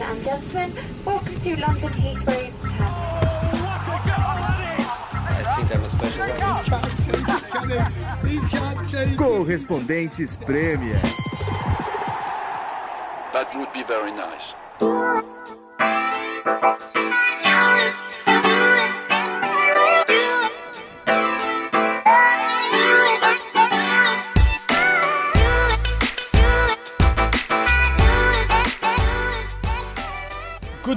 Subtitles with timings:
[0.00, 0.72] Ladies and gentlemen,
[1.04, 2.52] welcome to London Heathrow
[5.28, 6.62] I think I'm a special guy.
[9.16, 11.00] Correspondentes Premier.
[13.34, 14.54] That would be very nice.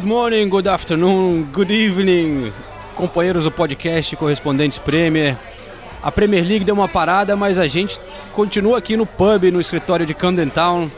[0.04, 2.52] Good morning, good afternoon, good evening,
[2.94, 5.38] companheiros do podcast Correspondentes Premier.
[6.02, 8.02] A Premier League deu uma parada, mas a gente
[8.34, 10.92] continua aqui no pub, no escritório de Camden Town.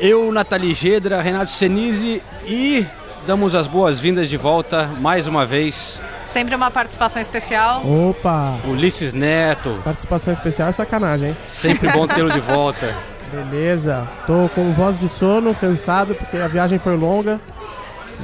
[0.00, 2.84] Eu, Nathalie Gedra, Renato Senise e
[3.24, 6.02] damos as boas-vindas de volta mais uma vez.
[6.28, 7.86] Sempre uma participação especial.
[7.86, 8.58] Opa!
[8.64, 11.36] Ulisses Neto, Participação especial é sacanagem, hein?
[11.46, 12.96] sempre bom tê-lo de volta.
[13.32, 14.08] Beleza.
[14.26, 17.40] Tô com voz de sono, cansado, porque a viagem foi longa.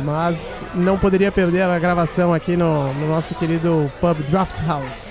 [0.04, 5.04] Mas não poderia perder a gravação aqui no, no nosso querido pub Draft House.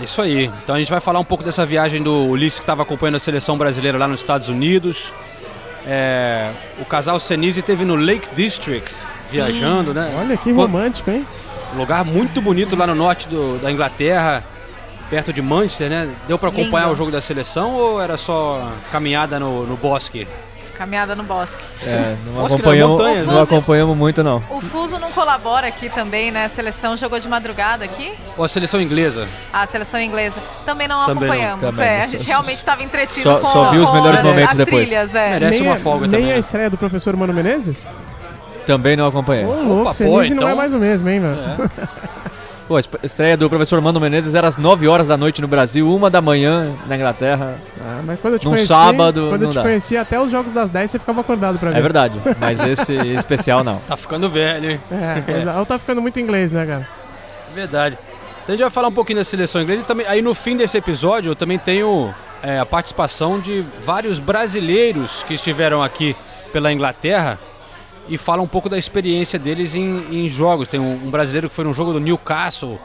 [0.00, 0.50] É isso aí.
[0.64, 3.20] Então a gente vai falar um pouco dessa viagem do Ulisses que estava acompanhando a
[3.20, 5.12] seleção brasileira lá nos Estados Unidos.
[5.86, 8.92] É, o casal Senise teve no Lake District
[9.30, 10.14] viajando, né?
[10.18, 11.26] Olha que romântico, hein?
[11.74, 14.44] Um lugar muito bonito lá no norte do- da Inglaterra,
[15.10, 16.08] perto de Manchester, né?
[16.28, 16.94] Deu para acompanhar Lindo.
[16.94, 20.26] o jogo da seleção ou era só caminhada no, no bosque?
[20.82, 21.62] Caminhada no bosque.
[21.86, 23.42] É, não Bosque não, acompanhamos, montanhas, não né?
[23.42, 24.42] acompanhamos muito não.
[24.50, 26.46] O Fuso não colabora aqui também, né?
[26.46, 28.12] A seleção jogou de madrugada aqui.
[28.36, 29.28] Ou a seleção inglesa?
[29.52, 30.42] A seleção inglesa.
[30.66, 31.76] Também não Também não, acompanhamos.
[31.76, 32.04] também é, não.
[32.04, 34.56] a gente realmente estava entretido Só- com, só viu os com melhores as, momentos as
[34.56, 34.86] depois.
[34.88, 35.14] trilhas.
[35.14, 35.30] É.
[35.30, 36.34] Merece nem uma folga nem também.
[36.34, 37.86] a estreia do professor Mano Menezes?
[38.66, 39.44] Também não acompanhei.
[39.44, 41.70] Ô, louco, pô, Senise não então- é mais o mesmo, hein, mano?
[42.68, 45.86] Pô, a estreia do professor Mano Menezes era às 9 horas da noite no Brasil,
[45.88, 47.56] 1 da manhã na Inglaterra.
[47.80, 49.62] Ah, mas quando eu te Num conheci, sábado, quando eu te dá.
[49.62, 51.78] conheci, até os jogos das 10 você ficava acordado pra ver.
[51.78, 53.78] É verdade, mas esse especial não.
[53.80, 54.80] Tá ficando velho, hein?
[54.90, 56.88] É, ela tá ficando muito inglês, né, cara?
[57.54, 57.98] Verdade.
[58.44, 60.56] Então a gente vai falar um pouquinho da seleção inglesa e também aí no fim
[60.56, 62.12] desse episódio eu também tenho
[62.42, 66.16] é, a participação de vários brasileiros que estiveram aqui
[66.52, 67.38] pela Inglaterra
[68.08, 70.68] e falam um pouco da experiência deles em, em jogos.
[70.68, 72.78] Tem um, um brasileiro que foi num jogo do Newcastle,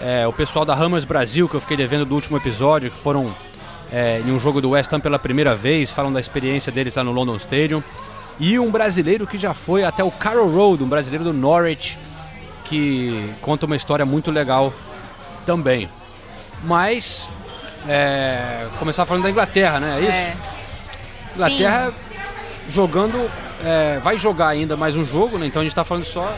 [0.00, 3.34] é, o pessoal da Hammers Brasil que eu fiquei devendo do último episódio, que foram
[3.92, 7.04] é, em um jogo do West Ham pela primeira vez, falam da experiência deles lá
[7.04, 7.82] no London Stadium.
[8.38, 11.98] E um brasileiro que já foi até o Carroll Road, um brasileiro do Norwich,
[12.64, 14.72] que conta uma história muito legal
[15.44, 15.90] também.
[16.64, 17.28] Mas,
[17.86, 19.96] é, começar falando da Inglaterra, né?
[19.98, 20.10] É isso?
[20.10, 20.36] É.
[21.34, 21.92] Inglaterra
[22.68, 23.30] jogando,
[23.64, 25.46] é, vai jogar ainda mais um jogo, né?
[25.46, 26.34] Então a gente tá falando só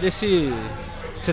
[0.00, 0.52] desse.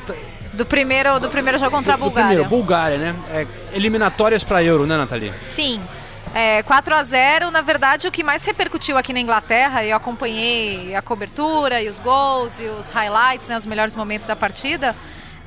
[0.05, 0.13] tá-
[0.53, 2.27] Do primeiro, do primeiro jogo contra a do- Bulgária.
[2.29, 3.15] primeiro, Bulgária, né?
[3.31, 5.33] É, eliminatórias para Euro, né, Nathalie?
[5.49, 5.81] Sim.
[6.33, 10.93] É, 4 a 0 na verdade, o que mais repercutiu aqui na Inglaterra, eu acompanhei
[10.93, 14.95] a cobertura e os gols e os highlights, né, os melhores momentos da partida,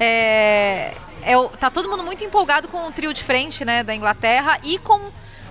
[0.00, 4.58] é, é tá todo mundo muito empolgado com o trio de frente né, da Inglaterra
[4.64, 4.98] e com,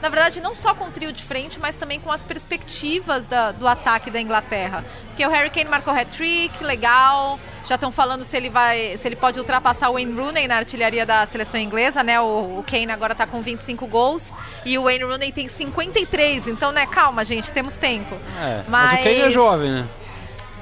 [0.02, 3.52] na verdade, não só com o trio de frente, mas também com as perspectivas da-
[3.52, 4.84] do ataque da Inglaterra.
[5.08, 9.16] Porque o Harry Kane marcou hat-trick, legal, já estão falando se ele vai, se ele
[9.16, 12.20] pode ultrapassar o Wayne Rooney na artilharia da seleção inglesa, né?
[12.22, 14.34] O, o Kane agora tá com 25 gols
[14.66, 18.16] e o Wayne Rooney tem 53, então, né, calma, gente, temos tempo.
[18.42, 19.88] É, mas, Mas- o Kane é jovem, né?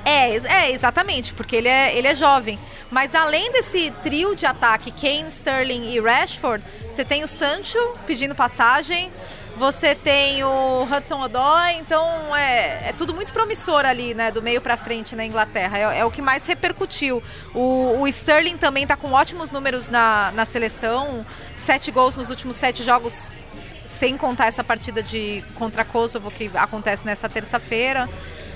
[0.07, 2.57] É, é, exatamente, porque ele é, ele é jovem.
[2.89, 8.33] Mas além desse trio de ataque, Kane, Sterling e Rashford, você tem o Sancho pedindo
[8.33, 9.11] passagem,
[9.57, 14.61] você tem o Hudson Odoi, então é, é tudo muito promissor ali, né, do meio
[14.61, 15.77] pra frente na Inglaterra.
[15.77, 17.21] É, é o que mais repercutiu.
[17.53, 22.55] O, o Sterling também tá com ótimos números na, na seleção, sete gols nos últimos
[22.55, 23.37] sete jogos
[23.83, 28.07] sem contar essa partida de contra Kosovo que acontece nessa terça-feira.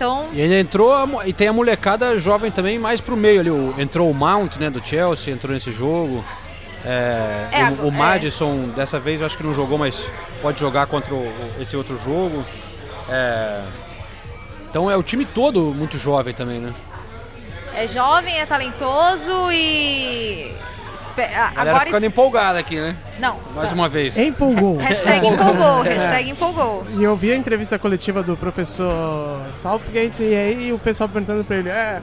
[0.02, 3.52] Então, E ainda entrou, a e tem a molecada jovem também mais pro meio ali.
[3.52, 6.26] O- entrou o Mount, né, do Chelsea, entrou nesse jogo.
[6.84, 7.92] É, É, o, o é.
[7.92, 10.10] Madison, dessa vez eu acho que não jogou, mas
[10.42, 12.44] pode jogar contra o- o- esse outro jogo.
[13.08, 13.62] É,
[14.72, 16.74] então é o time todo muito jovem também, né?
[17.76, 20.52] É jovem, é talentoso e.
[21.02, 21.86] espe- a- galera Agora.
[21.86, 22.96] ficando empolgada aqui, né?
[23.20, 23.38] Não.
[23.56, 23.76] Mais tá.
[23.76, 24.18] uma vez.
[24.18, 24.78] Empolgou.
[24.82, 26.86] Hashtag empolgou, hashtag empolgou.
[26.98, 31.58] E eu vi a entrevista coletiva do professor Southgate e aí o pessoal perguntando pra
[31.58, 32.02] ele, é,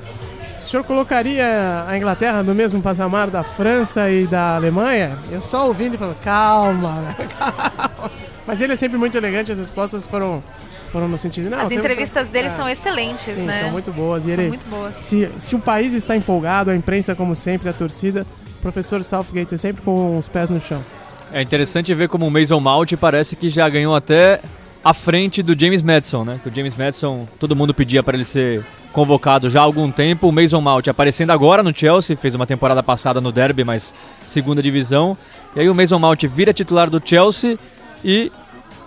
[0.56, 1.45] o senhor colocaria
[1.87, 5.17] a Inglaterra no mesmo patamar da França e da Alemanha?
[5.31, 8.11] Eu só ouvindo e falando, calma, né, calma.
[8.47, 10.43] Mas ele é sempre muito elegante, as respostas foram,
[10.91, 11.50] foram no sentido...
[11.50, 13.61] Não, As entrevistas dele É, são excelentes, Sim, né?
[13.61, 14.25] são muito boas.
[14.25, 14.97] E São ele, muito boas.
[14.97, 18.27] Se, se o país está empolgado, a imprensa, como sempre, a torcida,
[18.60, 20.84] professor Southgate é sempre com os pés no chão.
[21.32, 24.40] É interessante ver como o Mason Mount parece que já ganhou até
[24.82, 26.40] à frente do James Madison, né?
[26.43, 30.28] Que o James Madison, todo mundo pedia para ele ser convocado já há algum tempo.
[30.28, 33.94] O Mason Mount aparecendo agora no Chelsea, fez uma temporada passada no Derby, mas
[34.26, 35.16] segunda divisão.
[35.54, 37.58] E aí o Mason Mount vira titular do Chelsea
[38.04, 38.32] e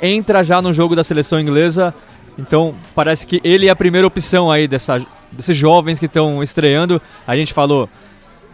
[0.01, 1.93] entra já no jogo da seleção inglesa.
[2.37, 6.99] Então parece que ele é a primeira opção aí dessa, desses jovens que estão estreando.
[7.27, 7.87] A gente falou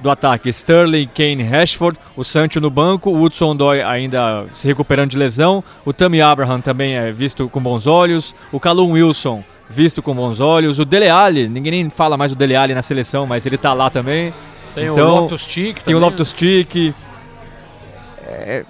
[0.02, 5.12] do ataque Sterling, Kane, Rashford, o Sancho no banco, o Hudson Doy ainda se recuperando
[5.12, 10.02] de lesão, o Tammy Abraham também é visto com bons olhos, o Callum Wilson visto
[10.02, 13.26] com bons olhos, o Dele Alli, ninguém nem fala mais do Dele Alli na seleção,
[13.26, 14.34] mas ele tá lá também.
[14.74, 16.94] Tem Então, o Loftus Cheek Tem o Loftus Cheek.
[18.26, 18.64] É,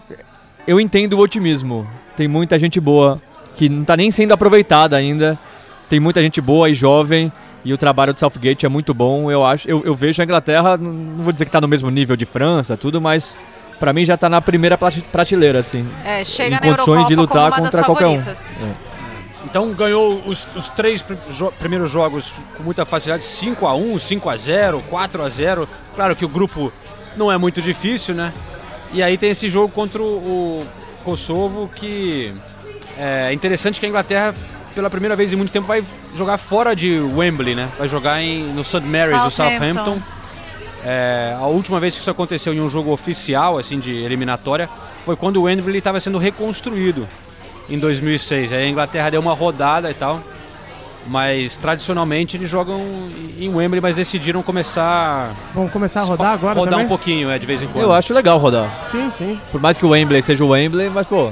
[0.65, 1.87] eu entendo o otimismo.
[2.15, 3.21] Tem muita gente boa
[3.57, 5.37] que não tá nem sendo aproveitada ainda.
[5.89, 7.31] Tem muita gente boa e jovem.
[7.65, 9.29] E o trabalho do Southgate é muito bom.
[9.31, 12.15] Eu acho, eu, eu vejo a Inglaterra, não- vou dizer que tá no mesmo nível
[12.15, 13.37] de França, tudo, mas
[13.79, 15.87] pra mim já tá na primeira prate- prateleira, assim.
[16.05, 18.15] É, chega Em na condições Eurocopa de lutar contra qualquer um.
[18.17, 18.57] favoritas.
[19.45, 25.67] Então ganhou os, os três jo- primeiros jogos com muita facilidade, 5x1, 5x0, 4x0.
[25.95, 26.71] Claro que o grupo
[27.15, 28.33] não é muito difícil, né?
[28.93, 30.67] E aí tem esse jogo contra o, o
[31.03, 32.33] Kosovo que
[32.97, 34.33] é interessante que a Inglaterra,
[34.77, 35.83] pela primeira vez em muito tempo, vai
[36.13, 37.67] jogar fora de Wembley, né?
[37.79, 38.81] Vai jogar em, no St.
[38.81, 39.97] Mary's, do Southampton.
[40.85, 44.69] É, a última vez que isso aconteceu em um jogo oficial, assim, de eliminatória,
[45.03, 47.07] foi quando o Wembley estava sendo reconstruído
[47.67, 48.53] em 2006.
[48.53, 50.21] Aí a Inglaterra deu uma rodada e tal,
[51.07, 52.79] mas tradicionalmente eles jogam
[53.39, 56.85] em Wembley, mas decidiram começar Vamos começar a rodar agora rodar também?
[56.85, 57.83] um pouquinho, é, de vez em quando.
[57.83, 58.69] Eu acho legal rodar.
[58.85, 59.41] Sim, sim.
[59.51, 61.31] Por mais que o Wembley seja o Wembley, mas pô.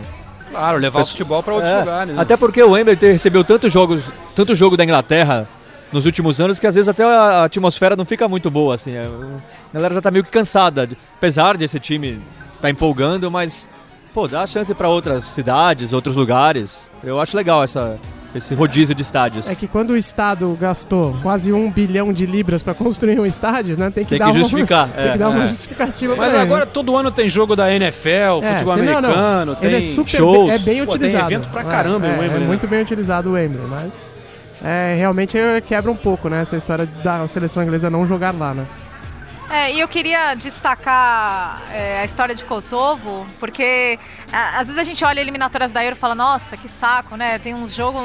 [0.56, 2.16] Claro, levar o Mas- futebol para outros é, lugares.
[2.16, 2.22] né?
[2.22, 5.48] Até porque o Wembley recebeu tantos jogos, tanto jogo da Inglaterra
[5.92, 8.94] nos últimos anos que às vezes até a atmosfera não fica muito boa, assim.
[8.94, 10.90] é, A galera já tá meio que cansada.
[11.18, 12.22] Apesar de esse time
[12.62, 13.68] tá empolgando, mas,
[14.14, 16.90] pô, dá chance pra outras cidades, outros lugares.
[17.04, 17.98] Eu acho legal essa,
[18.36, 19.48] esse rodízio de estádios.
[19.48, 23.78] É que quando o Estado gastou quase um bilhão de libras pra construir um estádio,
[23.78, 23.90] né?
[23.90, 25.48] Tem que Tem dar que uma- justificar, tem é, que dar uma é.
[25.48, 26.44] justificativa Mas pra ele.
[26.48, 28.10] agora todo ano tem jogo da NFL,
[28.44, 29.10] É, futebol se não, não.
[29.10, 30.38] americano, tem Ele é super shows.
[30.48, 31.28] bem, é bem Pô, utilizado.
[31.28, 32.44] Tem evento pra É, caramba é, em Wembley.
[32.44, 33.94] É muito bem utilizado o Wembley, mas
[34.64, 35.38] é, realmente
[35.68, 36.42] quebra um pouco, né?
[36.42, 38.66] Essa história da seleção inglesa não jogar lá, né?
[39.56, 43.98] É, e eu queria destacar é, a história de Kosovo, porque
[44.32, 47.40] a- às vezes a gente olha eliminatórias da Euro e fala, nossa, que saco, né?
[47.40, 48.02] Tem um jogo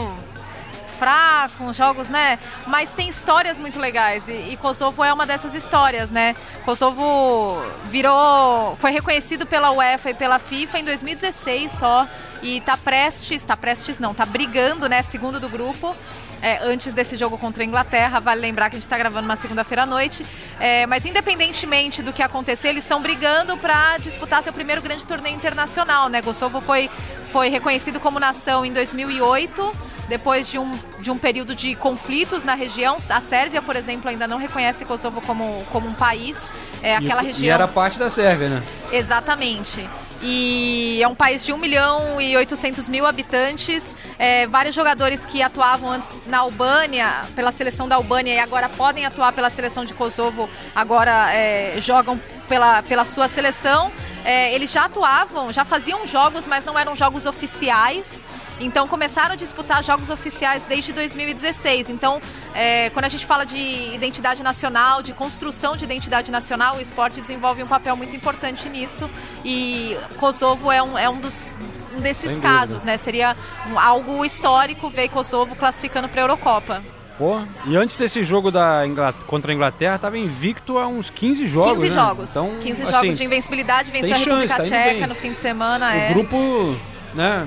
[0.96, 2.38] fraco, uns jogos, né?
[2.68, 6.36] Mas tem histórias muito legais e, e Kosovo é uma dessas histórias, né?
[6.64, 12.06] Kosovo virou, foi reconhecido pela UEFA e pela FIFA em 2016 só
[12.42, 15.02] e tá prestes, tá prestes não, tá brigando, né?
[15.02, 15.96] Segundo do grupo.
[16.42, 19.36] É, antes desse jogo contra a Inglaterra, vale lembrar que a gente está gravando uma
[19.36, 20.24] segunda-feira à noite.
[20.58, 25.36] É, mas independentemente do que acontecer, eles estão brigando para disputar seu primeiro grande torneio
[25.36, 26.08] internacional.
[26.08, 26.22] Né?
[26.22, 26.90] Kosovo foi,
[27.26, 32.54] foi reconhecido como nação em 2008 depois de um, de um período de conflitos na
[32.54, 32.96] região.
[33.10, 36.50] A Sérvia, por exemplo, ainda não reconhece Kosovo como, como um país.
[36.82, 37.46] É aquela e, região.
[37.46, 38.62] E era parte da Sérvia, né?
[38.90, 39.88] Exatamente.
[40.22, 43.96] E é um país de 1 milhão e 800 mil habitantes.
[44.18, 49.06] É, vários jogadores que atuavam antes na Albânia, pela seleção da Albânia, e agora podem
[49.06, 53.90] atuar pela seleção de Kosovo, agora é, jogam pela, pela sua seleção.
[54.24, 58.26] É, eles já atuavam, já faziam jogos, mas não eram jogos oficiais.
[58.60, 61.88] Então começaram a disputar jogos oficiais desde 2016.
[61.88, 62.20] Então,
[62.54, 63.56] é, quando a gente fala de
[63.94, 69.08] identidade nacional, de construção de identidade nacional, o esporte desenvolve um papel muito importante nisso.
[69.44, 71.56] E Kosovo é um, é um dos
[71.96, 72.96] um desses casos, né?
[72.96, 73.36] Seria
[73.68, 76.84] um- algo histórico ver Kosovo classificando para a Eurocopa.
[77.20, 81.44] Pô, e antes desse jogo da Ingla- contra a Inglaterra, tava invicto há uns 15
[81.44, 81.72] jogos.
[81.74, 81.90] 15 né?
[81.90, 82.30] jogos.
[82.30, 85.06] Então, 15 assim, jogos de invencibilidade, venceu a tem chance, República tá Tcheca bem.
[85.06, 85.86] no fim de semana.
[85.86, 86.08] O é.
[86.14, 86.76] grupo,
[87.14, 87.46] né?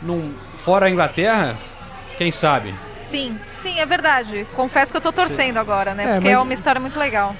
[0.00, 1.58] Num, fora a Inglaterra,
[2.16, 2.74] quem sabe?
[3.02, 4.46] Sim, sim, é verdade.
[4.56, 6.04] Confesso que eu tô torcendo agora, né?
[6.04, 7.36] É, Porque mas- é uma história muito legal.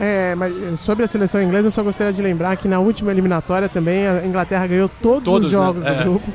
[0.00, 3.68] É, mas sobre a seleção inglesa, eu só gostaria de lembrar que na última eliminatória
[3.68, 5.90] também a Inglaterra ganhou todos, Todos, os jogos né?
[5.92, 6.02] do É.
[6.04, 6.32] grupo.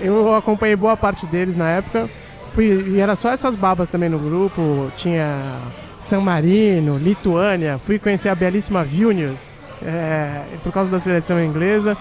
[0.00, 2.08] Eu acompanhei boa parte deles na época.
[2.58, 4.90] Fui, e era só essas babas também no grupo.
[4.96, 5.40] Tinha
[6.00, 7.78] San Marino, Lituânia.
[7.78, 11.96] Fui conhecer a belíssima Vilnius é, por causa da seleção inglesa.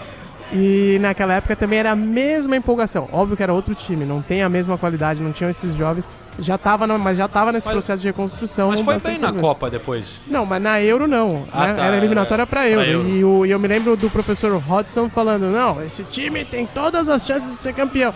[0.52, 3.08] E naquela época também era a mesma empolgação.
[3.12, 6.10] Óbvio que era outro time, não tem a mesma qualidade, não tinham esses jovens.
[6.40, 8.70] Já tava, no- mas já tava nesse Mas- processo de reconstrução.
[8.70, 9.34] Mas foi bem na.
[9.34, 10.20] Copa depois.
[10.26, 11.44] Não, mas na Euro não.
[11.54, 11.74] Ah, né?
[11.74, 12.84] tá, Era eliminatória era pra pra Euro.
[12.90, 13.10] Euro.
[13.10, 17.10] E, o- e eu me lembro do professor Hodgson falando: não, esse time tem todas
[17.10, 18.14] as chances de ser campeão.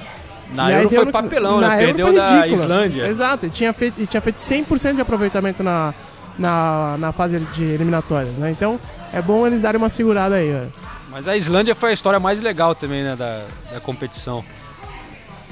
[0.52, 1.74] Na E Euro foi no- papelão, na né?
[1.84, 2.48] Euro Perdeu da.
[2.48, 3.08] Islândia.
[3.08, 5.94] Exato, e tinha feito, e tinha feito 100% de aproveitamento na,
[6.38, 8.52] na, na fase de eliminatórias, né?
[8.52, 8.80] Então
[9.14, 10.54] é bom eles darem uma segurada aí.
[10.54, 10.82] ó.
[11.10, 13.16] Mas a Islândia foi a história mais legal também, né?
[13.16, 13.42] Da,
[13.74, 14.44] da competição.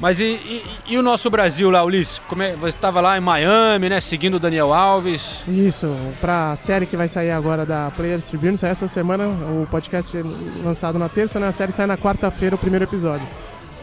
[0.01, 2.22] Mas e, e- e o nosso Brasil lá, Ulisses?
[2.29, 4.00] Como é, você estava lá em Miami, né?
[4.00, 5.44] Seguindo o Daniel Alves.
[5.46, 10.18] Isso, pra série que vai sair agora da Players Tribune, sai essa semana, o podcast
[10.18, 10.24] é
[10.63, 11.48] lançado na terça, né?
[11.48, 13.27] A série sai na quarta-feira, o primeiro episódio.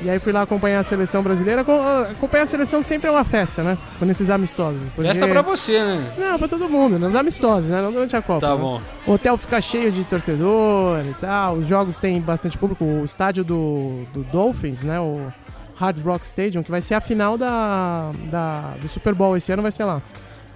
[0.03, 1.65] E aí fui lá acompanhar a seleção brasileira.
[1.65, 1.73] Co-
[2.11, 3.79] Acompanhar a seleção sempre é uma festa, né?
[3.99, 4.83] Quando esses amistosos.
[4.95, 6.13] porque- Festa pra você, né?
[6.19, 7.07] Não, pra todo mundo, né?
[7.07, 7.81] Os amistosos, né?
[7.81, 8.47] Não durante a Copa.
[8.47, 8.61] Tá né?
[8.61, 8.81] bom.
[9.07, 11.55] O hotel fica cheio de torcedor e tal.
[11.55, 12.85] Os jogos têm bastante público.
[12.85, 15.01] O estádio do, do Dolphins, né?
[15.01, 15.33] O
[15.77, 19.63] Hard Rock Stadium, que vai ser a final da, da- do Super Bowl esse ano,
[19.63, 20.03] vai ser lá,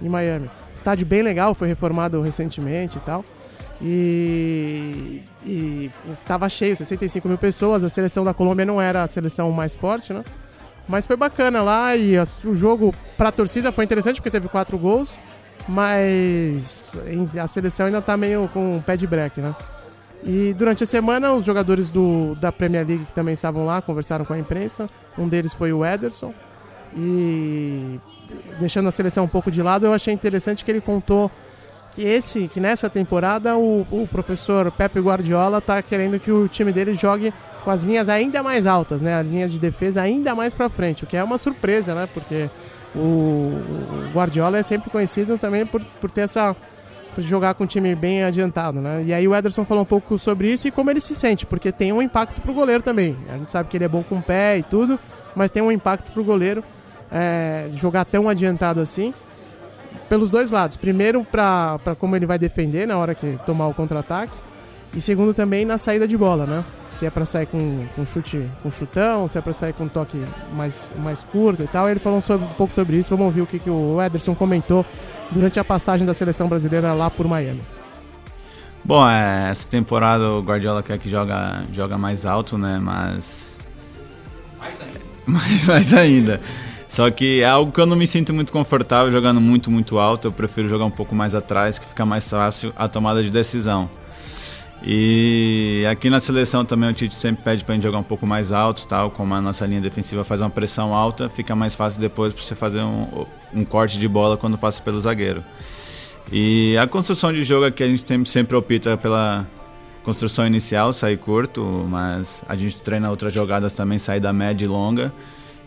[0.01, 0.49] em Miami.
[0.75, 3.25] Estádio bem legal, foi reformado recentemente e tal.
[3.83, 5.91] E, e
[6.25, 7.83] tava cheio, 65 mil pessoas.
[7.83, 10.23] A seleção da Colômbia não era a seleção mais forte, né?
[10.87, 14.77] Mas foi bacana lá e a- o jogo pra torcida foi interessante porque teve quatro
[14.77, 15.19] gols,
[15.67, 16.97] mas
[17.41, 19.55] a seleção ainda tá meio com o pé de breque, né?
[20.23, 24.23] E durante a semana os jogadores do, da Premier League que também estavam lá conversaram
[24.25, 24.87] com a imprensa.
[25.17, 26.33] Um deles foi o Ederson.
[26.95, 27.99] E
[28.59, 31.31] deixando a seleção um pouco de lado, eu achei interessante que ele contou
[31.91, 36.71] que esse, que nessa temporada o, o professor Pepe Guardiola tá querendo que o time
[36.71, 37.33] dele jogue
[37.63, 39.19] com as linhas ainda mais altas, né?
[39.19, 42.07] As linhas de defesa ainda mais para frente, o que é uma surpresa, né?
[42.11, 42.49] Porque
[42.95, 46.55] o, o Guardiola é sempre conhecido também por, por ter essa
[47.13, 49.03] por jogar com um time bem adiantado, né?
[49.03, 51.69] E aí o Ederson falou um pouco sobre isso e como ele se sente, porque
[51.69, 53.17] tem um impacto pro goleiro também.
[53.29, 54.97] A gente sabe que ele é bom com o pé e tudo,
[55.35, 56.63] mas tem um impacto pro goleiro
[57.11, 59.13] é, jogar tão adiantado assim
[60.11, 60.75] pelos dois lados.
[60.75, 64.35] Primeiro, para como ele vai defender na hora que tomar o contra-ataque.
[64.93, 66.65] E segundo, também na saída de bola, né?
[66.89, 70.21] Se é para sair com, com chute, com chutão, se é para sair com toque
[70.53, 71.89] mais, mais curto e tal.
[71.89, 73.09] Ele falou sobre- um pouco sobre isso.
[73.11, 74.85] Vamos ouvir o que, que o Ederson comentou
[75.31, 77.61] durante a passagem da seleção brasileira lá por Miami.
[78.83, 82.77] Bom, é, essa temporada o Guardiola quer que joga, joga mais alto, né?
[82.81, 83.55] Mas.
[85.25, 86.41] Mais, mais ainda.
[86.91, 90.27] Só que é algo que eu não me sinto muito confortável jogando muito, muito alto.
[90.27, 93.89] Eu prefiro jogar um pouco mais atrás, que fica mais fácil a tomada de decisão.
[94.83, 98.51] E aqui na seleção também o Tite sempre pede pra gente jogar um pouco mais
[98.51, 102.33] alto, tal, como a nossa linha defensiva faz uma pressão alta, fica mais fácil depois
[102.33, 105.41] pra você fazer um, um corte de bola quando passa pelo zagueiro.
[106.29, 109.47] E a construção de jogo aqui a gente tem- sempre opta pela
[110.03, 114.67] construção inicial, sair curto, mas a gente treina outras jogadas também, sair da média e
[114.67, 115.13] longa.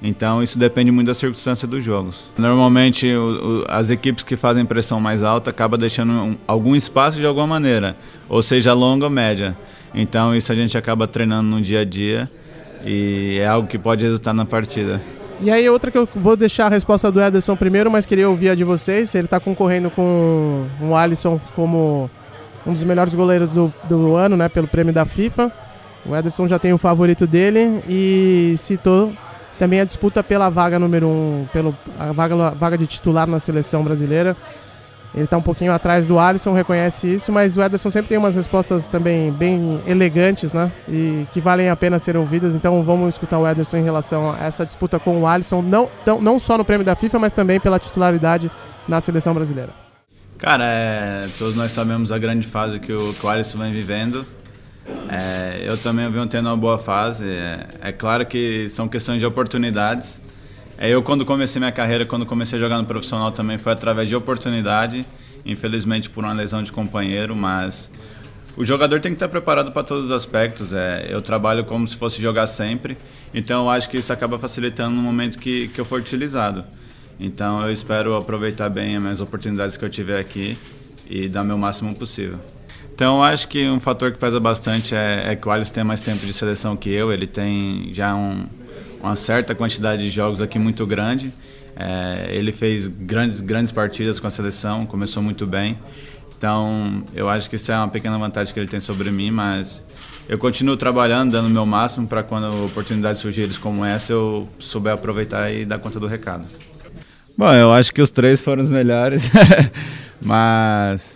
[0.02, 2.24] Então isso depende muito da circunstância dos jogos.
[2.36, 7.18] Normalmente o- o- as equipes que fazem pressão mais alta acabam deixando um- algum espaço
[7.18, 7.96] de alguma maneira,
[8.28, 9.56] ou seja, longa ou média.
[9.94, 12.30] Então isso a gente acaba treinando no dia a dia
[12.84, 15.00] e é algo que pode resultar na partida.
[15.40, 18.50] E aí, outra que eu vou deixar a resposta do Ederson primeiro, mas queria ouvir
[18.50, 19.14] a de vocês.
[19.14, 22.08] Ele tá concorrendo com o Alisson como
[22.64, 24.48] um dos melhores goleiros do, do ano, né?
[24.48, 25.50] Pelo prêmio da FIFA.
[26.06, 29.12] O Ederson já tem o favorito dele e citou
[29.58, 33.82] também a disputa pela vaga número um, pelo, a vaga, vaga de titular na seleção
[33.84, 34.36] brasileira.
[35.14, 38.34] Ele tá um pouquinho atrás do Alisson, reconhece isso, mas o Ederson sempre tem umas
[38.34, 40.72] respostas também bem elegantes, né?
[40.88, 42.56] E que valem a pena ser ouvidas.
[42.56, 46.20] Então vamos escutar o Ederson em relação a essa disputa com o Alisson, não, tão-
[46.20, 48.50] não só no prêmio da FIFA, mas também pela titularidade
[48.88, 49.70] na seleção brasileira.
[50.36, 54.26] Cara, é, todos nós sabemos a grande fase que o, que o Alisson vem vivendo.
[55.08, 57.24] É, eu também venho tendo uma boa fase.
[57.24, 60.20] É, é claro que são questões de oportunidades.
[60.76, 64.08] É, eu, quando comecei minha carreira, quando comecei a jogar no profissional também, foi através
[64.08, 65.06] de oportunidade.
[65.46, 67.90] Infelizmente por uma lesão de companheiro, mas
[68.56, 70.72] o jogador tem que estar preparado para todos os aspectos.
[70.72, 72.96] É, eu trabalho como se fosse jogar sempre,
[73.32, 76.64] então eu acho que isso acaba facilitando no momento que, que eu for utilizado.
[77.18, 80.56] Então eu espero aproveitar bem as minhas oportunidades que eu tiver aqui
[81.08, 82.38] e dar meu máximo possível.
[82.94, 86.00] Então acho que um fator que pesa bastante é, é que o Alisson tem mais
[86.00, 88.46] tempo de seleção que eu, ele tem já um,
[89.02, 91.32] uma certa quantidade de jogos aqui muito grande.
[91.74, 95.76] É, ele fez grandes, grandes partidas com a seleção, começou muito bem.
[96.38, 99.82] Então, eu acho que isso é uma pequena vantagem que ele tem sobre mim, mas
[100.28, 104.92] eu continuo trabalhando, dando o meu máximo para quando oportunidades surgirem como essa, eu souber
[104.92, 106.44] aproveitar e dar conta do recado.
[107.36, 109.24] Bom, eu acho que os três foram os melhores,
[110.22, 111.13] mas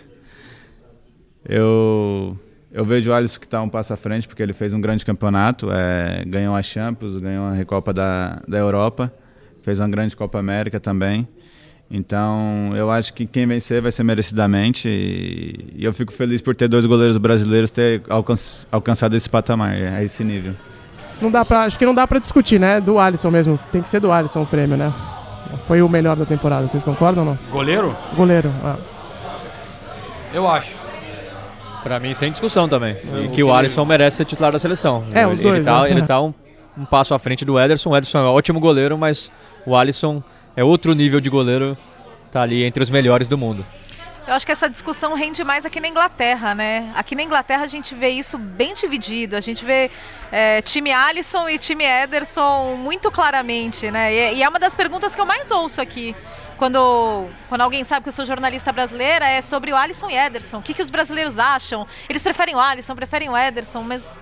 [1.47, 2.37] eu,
[2.71, 5.05] eu vejo o Alisson que está um passo à frente, porque ele fez um grande
[5.05, 9.11] campeonato, é, ganhou a Champions, ganhou a Recopa da, da Europa,
[9.61, 11.27] fez uma grande Copa América também.
[11.91, 16.55] Então, eu acho que quem vencer vai ser merecidamente e, e eu fico feliz por
[16.55, 18.35] ter dois goleiros brasileiros ter alcan
[18.71, 20.53] alcançado esse patamar, a esse nível.
[21.19, 22.79] Não dá pra, acho que não dá pra discutir, né?
[22.79, 23.59] Do Alisson mesmo.
[23.71, 24.93] Tem que ser do Alisson o prêmio, né?
[25.63, 27.39] Foi o melhor da temporada, vocês concordam ou não?
[27.51, 27.97] Goleiro?
[28.15, 28.51] Goleiro.
[28.63, 28.77] ah.
[30.31, 30.88] Eu acho.
[31.83, 32.97] Pra mim, sem discussão também.
[33.23, 35.05] E que o Alisson merece ser titular da seleção.
[35.13, 35.91] É, os ele dois, Tá, né?
[35.91, 36.33] Ele tá um
[36.79, 37.89] um passo à frente do Ederson.
[37.89, 39.31] O Ederson é um ótimo goleiro, mas
[39.65, 40.23] o Alisson
[40.55, 41.77] é outro nível de goleiro,
[42.31, 43.65] tá ali entre os melhores do mundo.
[44.25, 46.91] Eu acho que essa discussão rende mais aqui na Inglaterra, né?
[46.93, 49.35] Aqui na Inglaterra a gente vê isso bem dividido.
[49.35, 49.89] A gente vê
[50.31, 54.13] é, time Alisson e time Ederson muito claramente, né?
[54.13, 56.15] E, e, é uma das perguntas que eu mais ouço aqui.
[56.59, 60.57] Quando, quando alguém sabe que eu sou jornalista brasileira, é sobre o Alisson e Ederson.
[60.57, 61.87] O que, que os brasileiros acham?
[62.09, 64.19] Eles preferem o Alisson, preferem o Ederson, mas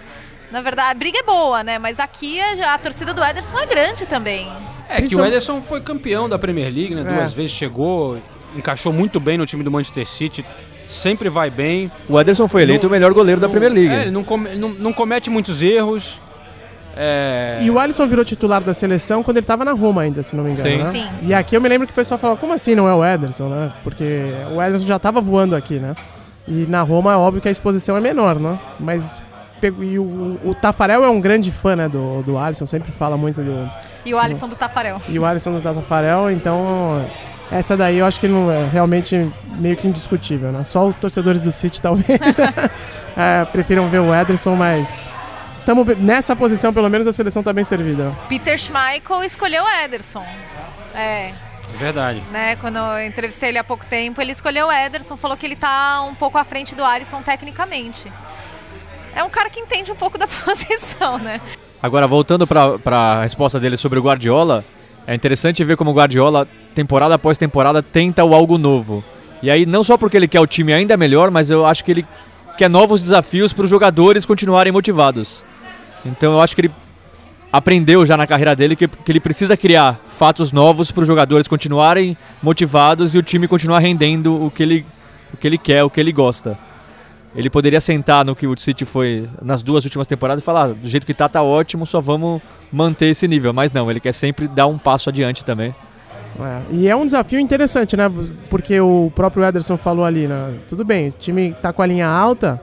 [0.52, 1.80] na verdade a briga é boa, né?
[1.80, 4.48] Mas aqui a, a torcida do Ederson é grande também.
[4.88, 7.04] É que o Ederson foi campeão da Premier League, né?
[7.04, 7.36] Duas é.
[7.36, 8.22] vezes chegou,
[8.56, 10.46] encaixou muito bem no time do Manchester City,
[10.88, 11.92] sempre vai bem.
[12.08, 13.94] O Ederson foi eleito não, o melhor goleiro da Premier League.
[13.96, 16.22] É, ele não, come, não, não, comete muitos erros.
[16.98, 17.60] É...
[17.62, 20.44] E o Alisson virou titular da seleção quando ele estava na Roma ainda, se não
[20.44, 20.70] me engano.
[20.70, 20.78] Sim.
[20.78, 20.90] Né?
[20.90, 21.28] Sim.
[21.28, 23.48] E aqui eu me lembro que o pessoal falou, como assim não é o Ederson,
[23.50, 23.72] né?
[23.84, 25.94] Porque o Ederson já estava voando aqui, né?
[26.48, 28.60] E na Roma é óbvio que a exposição é menor, né?
[28.80, 29.22] Mas
[29.62, 33.42] e o, o Tafarel é um grande fã né, do, do Alisson, sempre fala muito
[33.42, 33.70] do.
[34.06, 35.02] E o Alisson do, do Tafarel.
[35.10, 37.04] E o Alisson do Tafarel, então
[37.52, 40.64] essa daí eu acho que não é realmente meio que indiscutível, né?
[40.64, 42.40] Só os torcedores do City talvez
[43.18, 45.04] é, prefiram ver o Ederson, mas
[45.68, 48.16] estamos nessa posição, pelo menos a seleção está bem servida.
[48.30, 50.26] Peter Schmeichel escolheu o Ederson.
[50.96, 51.34] É.
[51.78, 52.24] Verdade.
[52.32, 55.56] Né, quando eu entrevistei ele há pouco tempo, ele escolheu o Ederson, falou que ele
[55.56, 58.10] está um pouco à frente do Alisson tecnicamente.
[59.14, 61.42] É um cara que entende um pouco da posição, né?
[61.84, 64.64] Agora, voltando para a resposta dele sobre o Guardiola,
[65.06, 69.04] é interessante ver como o Guardiola, temporada após temporada, tenta o algo novo.
[69.44, 71.92] E aí, não só porque ele quer o time ainda melhor, mas eu acho que
[71.92, 72.08] ele
[72.58, 75.46] quer novos desafios para os jogadores continuarem motivados.
[76.08, 76.72] Então eu acho que ele
[77.52, 81.48] aprendeu já na carreira dele que, que ele precisa criar fatos novos para os jogadores
[81.48, 84.86] continuarem motivados e o time continuar rendendo o que ele,
[85.34, 86.58] o que ele quer, o que ele gosta.
[87.36, 90.74] Ele poderia sentar no que o City foi nas duas últimas temporadas e falar: ah,
[90.74, 93.54] do jeito que tá, tá ótimo, só vamos manter esse nível.
[93.54, 95.76] Mas não, ele quer sempre dar um passo adiante também.
[96.40, 98.12] É, e é um desafio interessante, né?
[98.50, 100.54] Porque o próprio Ederson falou ali, né?
[100.68, 102.62] Tudo bem, o time tá com a linha alta,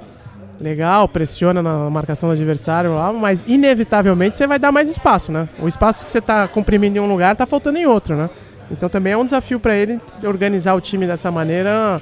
[0.60, 5.48] legal, pressiona na marcação do adversário lá, mas inevitavelmente você vai dar mais espaço, né?
[5.58, 8.30] O espaço que você tá comprimindo em um lugar tá faltando em outro, né?
[8.70, 12.00] Então também é um desafio para ele organizar o time dessa maneira,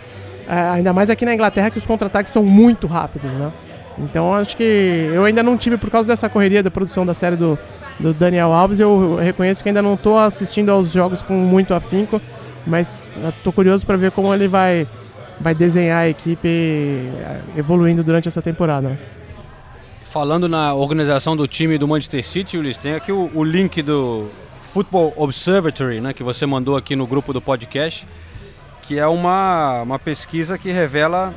[0.49, 3.53] é, ainda mais aqui na Inglaterra que os contra-ataques são muito rápidos, né?
[3.99, 7.37] Então acho que eu ainda não tive, por causa dessa correria da produção da série
[7.37, 7.59] do,
[7.99, 12.21] do Daniel Alves, eu reconheço que ainda não estou assistindo aos jogos com muito afinco,
[12.67, 14.87] mas estou curioso para ver como ele vai,
[15.43, 18.99] vai desenhar a equipe eh, evoluindo durante essa temporada.
[20.03, 24.29] Falando na organização do time do Manchester City, Ulisses, tem aqui o, o link do
[24.61, 28.07] Football Observatory, né, que você mandou aqui no grupo do podcast,
[28.83, 31.35] que é uma, uma pesquisa que revela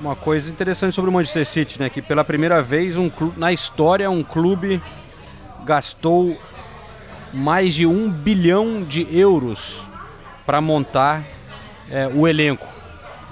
[0.00, 1.88] uma coisa interessante sobre o Manchester City, né?
[1.88, 4.80] Que pela primeira vez um clube, na história um clube
[5.64, 6.38] gastou
[7.32, 9.88] mais de um bilhão de euros
[10.44, 11.24] para montar
[11.90, 12.75] é, o elenco.